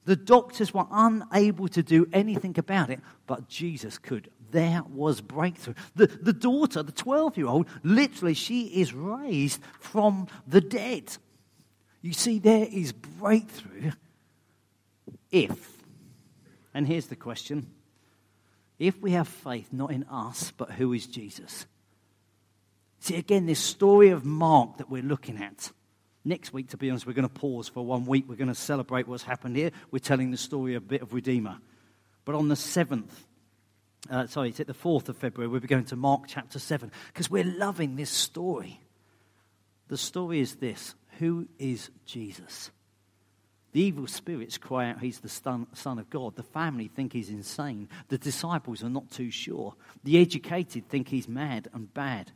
the 0.06 0.16
doctors 0.16 0.74
were 0.74 0.86
unable 0.92 1.68
to 1.70 1.84
do 1.84 2.08
anything 2.14 2.58
about 2.58 2.90
it, 2.90 3.00
but 3.28 3.48
Jesus 3.50 3.98
could. 3.98 4.30
There 4.52 4.84
was 4.88 5.20
breakthrough. 5.20 5.74
The, 5.96 6.08
the 6.08 6.34
daughter, 6.34 6.84
the 6.84 6.92
12 6.92 7.38
year 7.38 7.48
old, 7.48 7.68
literally, 7.84 8.36
she 8.36 8.66
is 8.68 8.94
raised 8.94 9.62
from 9.80 10.28
the 10.48 10.62
dead. 10.62 11.18
You 12.02 12.14
see, 12.14 12.40
there 12.40 12.68
is 12.72 12.94
breakthrough 12.94 13.92
if, 15.32 15.84
and 16.74 16.88
here's 16.88 17.08
the 17.08 17.16
question 17.16 17.68
if 18.78 19.02
we 19.02 19.12
have 19.12 19.28
faith 19.28 19.72
not 19.72 19.92
in 19.92 20.04
us, 20.04 20.52
but 20.56 20.72
who 20.72 20.94
is 20.94 21.08
Jesus? 21.08 21.66
See, 23.00 23.16
again, 23.16 23.46
this 23.46 23.60
story 23.60 24.10
of 24.10 24.26
Mark 24.26 24.78
that 24.78 24.90
we're 24.90 25.04
looking 25.04 25.38
at. 25.42 25.72
Next 26.28 26.52
week, 26.52 26.70
to 26.70 26.78
be 26.78 26.90
honest, 26.90 27.06
we're 27.06 27.14
going 27.14 27.30
to 27.30 27.34
pause 27.34 27.68
for 27.68 27.86
one 27.86 28.08
week. 28.08 28.26
We're 28.28 28.36
going 28.36 28.48
to 28.48 28.56
celebrate 28.56 29.08
what's 29.08 29.22
happened 29.22 29.56
here. 29.56 29.70
We're 29.92 30.00
telling 30.00 30.32
the 30.32 30.38
story 30.38 30.74
of 30.74 30.82
a 30.82 30.86
bit 30.88 31.04
of 31.04 31.14
Redeemer. 31.14 31.58
But 32.26 32.34
on 32.34 32.48
the 32.48 32.56
7th, 32.56 33.12
uh, 34.10 34.26
sorry, 34.26 34.50
it's 34.50 34.60
at 34.60 34.66
the 34.66 34.74
4th 34.74 35.08
of 35.08 35.18
February, 35.18 35.48
we'll 35.48 35.62
be 35.62 35.68
going 35.68 35.86
to 35.86 35.96
Mark 35.96 36.24
chapter 36.28 36.58
7 36.58 36.92
because 37.08 37.30
we're 37.30 37.44
loving 37.44 37.96
this 37.96 38.10
story. 38.10 38.80
The 39.88 39.98
story 39.98 40.40
is 40.40 40.56
this 40.56 40.96
Who 41.20 41.48
is 41.60 41.92
Jesus? 42.06 42.72
The 43.72 43.82
evil 43.82 44.08
spirits 44.08 44.58
cry 44.58 44.90
out 44.90 45.02
he's 45.02 45.20
the 45.20 45.30
son, 45.30 45.68
son 45.74 46.00
of 46.00 46.10
God. 46.10 46.36
The 46.38 46.44
family 46.44 46.88
think 46.88 47.14
he's 47.14 47.30
insane. 47.30 47.90
The 48.08 48.18
disciples 48.18 48.84
are 48.84 48.90
not 48.90 49.12
too 49.12 49.30
sure. 49.30 49.76
The 50.04 50.20
educated 50.20 50.90
think 50.90 51.10
he's 51.10 51.28
mad 51.28 51.68
and 51.72 51.94
bad. 51.94 52.32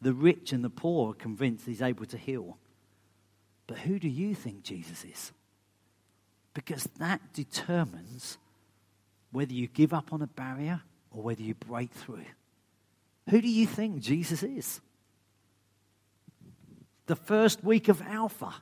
The 0.00 0.14
rich 0.14 0.52
and 0.52 0.64
the 0.64 0.70
poor 0.70 1.10
are 1.10 1.14
convinced 1.14 1.66
he's 1.66 1.82
able 1.82 2.06
to 2.06 2.16
heal. 2.16 2.56
But 3.68 3.78
who 3.78 4.00
do 4.00 4.08
you 4.08 4.34
think 4.34 4.64
Jesus 4.64 5.04
is? 5.04 5.32
Because 6.54 6.84
that 6.98 7.20
determines 7.32 8.38
whether 9.30 9.52
you 9.52 9.68
give 9.68 9.94
up 9.94 10.12
on 10.12 10.22
a 10.22 10.26
barrier 10.26 10.80
or 11.12 11.22
whether 11.22 11.42
you 11.42 11.54
break 11.54 11.92
through. 11.92 12.24
Who 13.30 13.40
do 13.40 13.48
you 13.48 13.66
think 13.66 14.00
Jesus 14.00 14.42
is? 14.42 14.80
The 17.06 17.14
first 17.14 17.62
week 17.62 17.88
of 17.88 18.02
Alpha. 18.02 18.54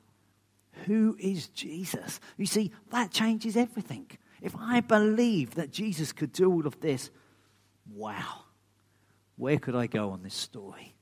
Who 0.84 1.16
is 1.18 1.46
Jesus? 1.48 2.20
You 2.36 2.46
see, 2.46 2.72
that 2.90 3.12
changes 3.12 3.56
everything. 3.56 4.10
If 4.42 4.54
I 4.58 4.80
believe 4.80 5.54
that 5.54 5.70
Jesus 5.70 6.12
could 6.12 6.32
do 6.32 6.52
all 6.52 6.66
of 6.66 6.80
this, 6.80 7.10
wow, 7.94 8.42
where 9.36 9.58
could 9.58 9.76
I 9.76 9.86
go 9.86 10.10
on 10.10 10.22
this 10.22 10.34
story? 10.34 10.94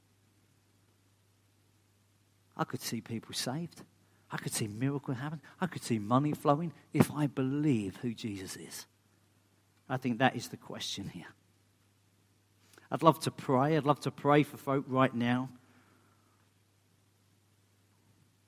I 2.57 2.65
could 2.65 2.83
see 2.83 3.01
people 3.01 3.35
saved. 3.35 3.83
I 4.35 4.37
could 4.37 4.53
see 4.53 4.67
miracles 4.67 5.19
happen. 5.19 5.41
I 5.61 5.69
could 5.69 5.85
see 5.85 6.01
money 6.01 6.33
flowing 6.33 6.73
if 6.93 7.09
I 7.13 7.29
believe 7.29 7.99
who 8.03 8.13
Jesus 8.13 8.57
is. 8.57 8.87
I 9.89 9.97
think 9.97 10.19
that 10.19 10.35
is 10.35 10.49
the 10.49 10.57
question 10.57 11.09
here. 11.09 11.29
I'd 12.91 13.05
love 13.05 13.21
to 13.21 13.31
pray. 13.31 13.77
I'd 13.77 13.85
love 13.85 14.01
to 14.01 14.11
pray 14.11 14.43
for 14.43 14.57
folk 14.57 14.87
right 14.89 15.15
now. 15.15 15.51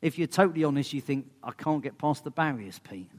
If 0.02 0.18
you're 0.18 0.26
totally 0.26 0.64
honest, 0.64 0.92
you 0.92 1.00
think, 1.00 1.30
I 1.40 1.52
can't 1.52 1.84
get 1.84 1.98
past 1.98 2.24
the 2.24 2.32
barriers, 2.32 2.80
Pete. 2.80 3.10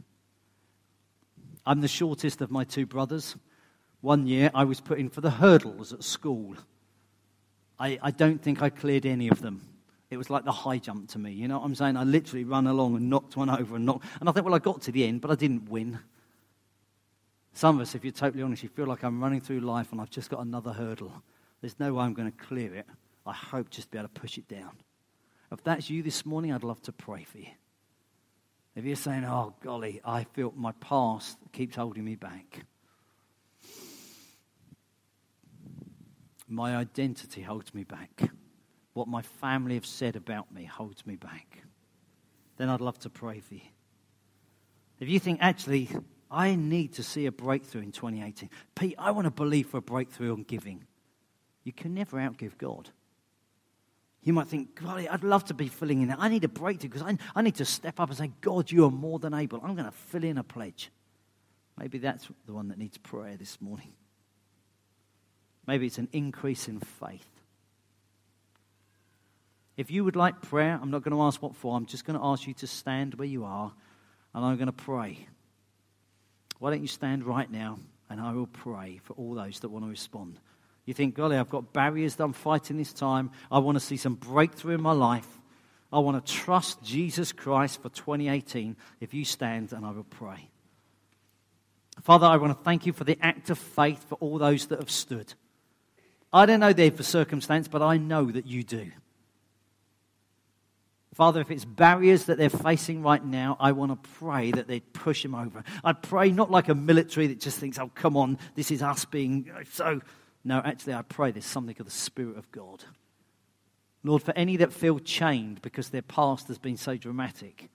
I'm 1.65 1.79
the 1.79 1.87
shortest 1.87 2.41
of 2.41 2.51
my 2.51 2.65
two 2.65 2.85
brothers. 2.85 3.37
One 4.01 4.27
year 4.27 4.51
I 4.53 4.65
was 4.65 4.81
put 4.81 4.99
in 4.99 5.09
for 5.09 5.21
the 5.21 5.31
hurdles 5.31 5.93
at 5.93 6.03
school. 6.03 6.55
I, 7.79 7.97
I 8.01 8.11
don't 8.11 8.41
think 8.41 8.61
I 8.61 8.69
cleared 8.69 9.05
any 9.05 9.29
of 9.29 9.41
them. 9.41 9.61
It 10.09 10.17
was 10.17 10.29
like 10.29 10.45
the 10.45 10.51
high 10.51 10.77
jump 10.77 11.09
to 11.09 11.19
me. 11.19 11.31
You 11.31 11.47
know 11.47 11.59
what 11.59 11.65
I'm 11.65 11.75
saying? 11.75 11.97
I 11.97 12.03
literally 12.03 12.45
ran 12.45 12.67
along 12.67 12.95
and 12.95 13.09
knocked 13.09 13.35
one 13.35 13.49
over 13.49 13.75
and 13.75 13.85
knocked. 13.85 14.05
And 14.19 14.29
I 14.29 14.31
think, 14.31 14.45
well, 14.45 14.55
I 14.55 14.59
got 14.59 14.81
to 14.83 14.91
the 14.91 15.05
end, 15.05 15.19
but 15.21 15.31
I 15.31 15.35
didn't 15.35 15.69
win. 15.69 15.99
Some 17.53 17.75
of 17.75 17.81
us, 17.81 17.95
if 17.95 18.05
you're 18.05 18.13
totally 18.13 18.43
honest, 18.43 18.63
you 18.63 18.69
feel 18.69 18.85
like 18.85 19.03
I'm 19.03 19.21
running 19.21 19.41
through 19.41 19.59
life 19.61 19.91
and 19.91 19.99
I've 19.99 20.09
just 20.09 20.29
got 20.29 20.39
another 20.39 20.71
hurdle. 20.71 21.11
There's 21.59 21.79
no 21.79 21.93
way 21.93 22.05
I'm 22.05 22.13
going 22.13 22.31
to 22.31 22.37
clear 22.37 22.73
it. 22.75 22.85
I 23.25 23.33
hope 23.33 23.69
just 23.69 23.87
to 23.87 23.91
be 23.91 23.97
able 23.97 24.07
to 24.07 24.19
push 24.19 24.37
it 24.37 24.47
down. 24.47 24.77
If 25.51 25.63
that's 25.63 25.89
you 25.89 26.03
this 26.03 26.25
morning, 26.25 26.53
I'd 26.53 26.63
love 26.63 26.81
to 26.83 26.91
pray 26.93 27.25
for 27.25 27.39
you. 27.39 27.47
If 28.75 28.85
you're 28.85 28.95
saying, 28.95 29.25
oh, 29.25 29.55
golly, 29.61 29.99
I 30.05 30.23
feel 30.23 30.53
my 30.55 30.71
past 30.73 31.37
keeps 31.51 31.75
holding 31.75 32.05
me 32.05 32.15
back. 32.15 32.63
My 36.47 36.77
identity 36.77 37.41
holds 37.41 37.73
me 37.73 37.83
back 37.83 38.29
what 38.97 39.07
my 39.07 39.21
family 39.21 39.75
have 39.75 39.85
said 39.85 40.15
about 40.15 40.51
me 40.51 40.65
holds 40.65 41.05
me 41.05 41.15
back, 41.15 41.59
then 42.57 42.67
I'd 42.67 42.81
love 42.81 42.97
to 42.99 43.09
pray 43.09 43.39
for 43.39 43.53
you. 43.53 43.61
If 44.99 45.07
you 45.07 45.19
think, 45.19 45.37
actually, 45.41 45.89
I 46.31 46.55
need 46.55 46.93
to 46.93 47.03
see 47.03 47.27
a 47.27 47.31
breakthrough 47.31 47.83
in 47.83 47.91
2018, 47.91 48.49
Pete, 48.75 48.95
I 48.97 49.11
want 49.11 49.25
to 49.25 49.31
believe 49.31 49.67
for 49.67 49.77
a 49.77 49.81
breakthrough 49.81 50.33
on 50.33 50.43
giving. 50.43 50.83
You 51.63 51.71
can 51.71 51.93
never 51.93 52.17
outgive 52.17 52.57
God. 52.57 52.89
You 54.23 54.33
might 54.33 54.47
think, 54.47 54.73
God, 54.73 55.07
I'd 55.09 55.23
love 55.23 55.45
to 55.45 55.53
be 55.53 55.67
filling 55.67 56.01
in. 56.01 56.11
I 56.11 56.27
need 56.27 56.43
a 56.43 56.49
breakthrough 56.49 56.89
because 56.89 57.03
I, 57.03 57.17
I 57.35 57.43
need 57.43 57.55
to 57.55 57.65
step 57.65 57.99
up 57.99 58.09
and 58.09 58.17
say, 58.17 58.31
God, 58.41 58.71
you 58.71 58.85
are 58.85 58.91
more 58.91 59.19
than 59.19 59.35
able. 59.35 59.61
I'm 59.63 59.75
going 59.75 59.85
to 59.85 59.91
fill 59.91 60.23
in 60.23 60.39
a 60.39 60.43
pledge. 60.43 60.89
Maybe 61.77 61.99
that's 61.99 62.27
the 62.47 62.53
one 62.53 62.69
that 62.69 62.79
needs 62.79 62.97
prayer 62.97 63.37
this 63.37 63.61
morning. 63.61 63.93
Maybe 65.67 65.85
it's 65.85 65.99
an 65.99 66.09
increase 66.11 66.67
in 66.67 66.79
faith. 66.79 67.36
If 69.77 69.91
you 69.91 70.03
would 70.03 70.15
like 70.15 70.41
prayer, 70.41 70.77
I'm 70.81 70.89
not 70.89 71.03
going 71.03 71.15
to 71.15 71.21
ask 71.21 71.41
what 71.41 71.55
for. 71.55 71.77
I'm 71.77 71.85
just 71.85 72.03
going 72.03 72.19
to 72.19 72.25
ask 72.25 72.47
you 72.47 72.53
to 72.55 72.67
stand 72.67 73.13
where 73.13 73.27
you 73.27 73.45
are 73.45 73.71
and 74.33 74.43
I'm 74.43 74.57
going 74.57 74.65
to 74.65 74.73
pray. 74.73 75.27
Why 76.57 76.71
don't 76.71 76.81
you 76.81 76.87
stand 76.87 77.23
right 77.23 77.49
now 77.49 77.77
and 78.09 78.19
I 78.19 78.33
will 78.33 78.47
pray 78.47 78.99
for 79.03 79.13
all 79.13 79.35
those 79.35 79.59
that 79.59 79.69
want 79.69 79.85
to 79.85 79.89
respond. 79.89 80.39
You 80.85 80.93
think, 80.93 81.15
golly, 81.15 81.37
I've 81.37 81.49
got 81.49 81.73
barriers 81.73 82.15
that 82.15 82.23
I'm 82.23 82.33
fighting 82.33 82.77
this 82.77 82.93
time. 82.93 83.31
I 83.51 83.59
want 83.59 83.75
to 83.75 83.83
see 83.83 83.97
some 83.97 84.15
breakthrough 84.15 84.75
in 84.75 84.81
my 84.81 84.93
life. 84.93 85.27
I 85.93 85.99
want 85.99 86.25
to 86.25 86.33
trust 86.33 86.81
Jesus 86.81 87.31
Christ 87.31 87.81
for 87.81 87.89
2018. 87.89 88.75
If 88.99 89.13
you 89.13 89.25
stand 89.25 89.73
and 89.73 89.85
I 89.85 89.91
will 89.91 90.03
pray. 90.03 90.49
Father, 92.01 92.25
I 92.25 92.37
want 92.37 92.57
to 92.57 92.63
thank 92.63 92.85
you 92.85 92.93
for 92.93 93.03
the 93.03 93.17
act 93.21 93.49
of 93.49 93.57
faith 93.57 94.03
for 94.07 94.15
all 94.15 94.37
those 94.37 94.67
that 94.67 94.79
have 94.79 94.91
stood. 94.91 95.33
I 96.31 96.45
don't 96.45 96.59
know 96.59 96.73
their 96.73 96.91
circumstance, 97.03 97.67
but 97.67 97.81
I 97.81 97.97
know 97.97 98.25
that 98.31 98.45
you 98.45 98.63
do. 98.63 98.91
Father, 101.17 101.41
if 101.41 101.49
it's 101.49 101.65
barriers 101.65 102.25
that 102.25 102.37
they're 102.37 102.47
facing 102.47 103.01
right 103.01 103.25
now, 103.25 103.57
I 103.59 103.71
want 103.71 103.91
to 103.91 104.09
pray 104.19 104.51
that 104.51 104.67
they 104.67 104.81
push 104.81 105.23
them 105.23 105.33
over. 105.33 105.63
I 105.83 105.93
pray 105.93 106.29
not 106.29 106.51
like 106.51 106.69
a 106.69 106.75
military 106.75 107.25
that 107.25 107.39
just 107.39 107.57
thinks, 107.57 107.79
oh, 107.79 107.89
come 107.95 108.15
on, 108.15 108.37
this 108.53 108.69
is 108.69 108.83
us 108.83 109.03
being 109.03 109.51
so. 109.71 109.99
No, 110.43 110.61
actually, 110.63 110.93
I 110.93 111.01
pray 111.01 111.31
there's 111.31 111.43
something 111.43 111.75
of 111.79 111.87
the 111.87 111.91
Spirit 111.91 112.37
of 112.37 112.51
God. 112.51 112.83
Lord, 114.03 114.21
for 114.21 114.31
any 114.37 114.57
that 114.57 114.71
feel 114.71 114.99
chained 114.99 115.63
because 115.63 115.89
their 115.89 116.03
past 116.03 116.49
has 116.49 116.59
been 116.59 116.77
so 116.77 116.95
dramatic, 116.95 117.71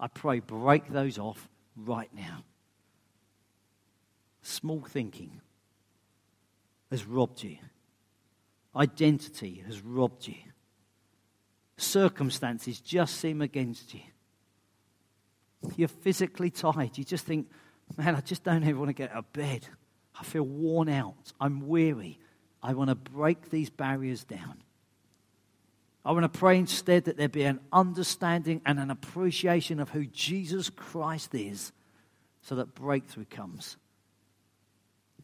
I 0.00 0.06
pray 0.06 0.40
break 0.40 0.88
those 0.88 1.18
off 1.18 1.50
right 1.76 2.08
now. 2.14 2.44
Small 4.40 4.80
thinking 4.80 5.42
has 6.90 7.04
robbed 7.04 7.42
you, 7.42 7.58
identity 8.74 9.62
has 9.66 9.82
robbed 9.82 10.26
you 10.26 10.36
circumstances 11.76 12.80
just 12.80 13.16
seem 13.16 13.42
against 13.42 13.94
you. 13.94 14.00
You're 15.76 15.88
physically 15.88 16.50
tired. 16.50 16.96
You 16.96 17.04
just 17.04 17.26
think, 17.26 17.48
man, 17.96 18.14
I 18.14 18.20
just 18.20 18.44
don't 18.44 18.62
even 18.62 18.78
want 18.78 18.88
to 18.88 18.94
get 18.94 19.10
out 19.10 19.18
of 19.18 19.32
bed. 19.32 19.66
I 20.18 20.24
feel 20.24 20.44
worn 20.44 20.88
out. 20.88 21.32
I'm 21.40 21.66
weary. 21.68 22.18
I 22.62 22.74
want 22.74 22.88
to 22.90 22.94
break 22.94 23.50
these 23.50 23.70
barriers 23.70 24.24
down. 24.24 24.62
I 26.04 26.12
want 26.12 26.32
to 26.32 26.38
pray 26.38 26.58
instead 26.58 27.04
that 27.06 27.16
there 27.16 27.28
be 27.28 27.42
an 27.42 27.60
understanding 27.72 28.62
and 28.64 28.78
an 28.78 28.90
appreciation 28.90 29.80
of 29.80 29.90
who 29.90 30.06
Jesus 30.06 30.70
Christ 30.70 31.34
is 31.34 31.72
so 32.42 32.54
that 32.54 32.74
breakthrough 32.74 33.24
comes. 33.24 33.76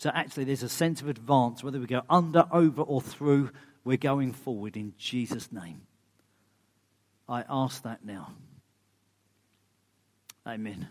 So 0.01 0.11
actually, 0.13 0.45
there's 0.45 0.65
a 0.65 0.69
sense 0.69 1.01
of 1.01 1.09
advance, 1.09 1.63
whether 1.63 1.79
we 1.79 1.87
go 1.87 2.03
under, 2.11 2.47
over, 2.51 2.83
or 2.83 3.01
through, 3.01 3.51
we're 3.85 3.97
going 3.97 4.33
forward 4.33 4.77
in 4.77 4.95
Jesus' 4.99 5.53
name. 5.53 5.83
I 7.33 7.45
ask 7.49 7.83
that 7.85 8.05
now. 8.05 8.35
Amen. 10.47 10.87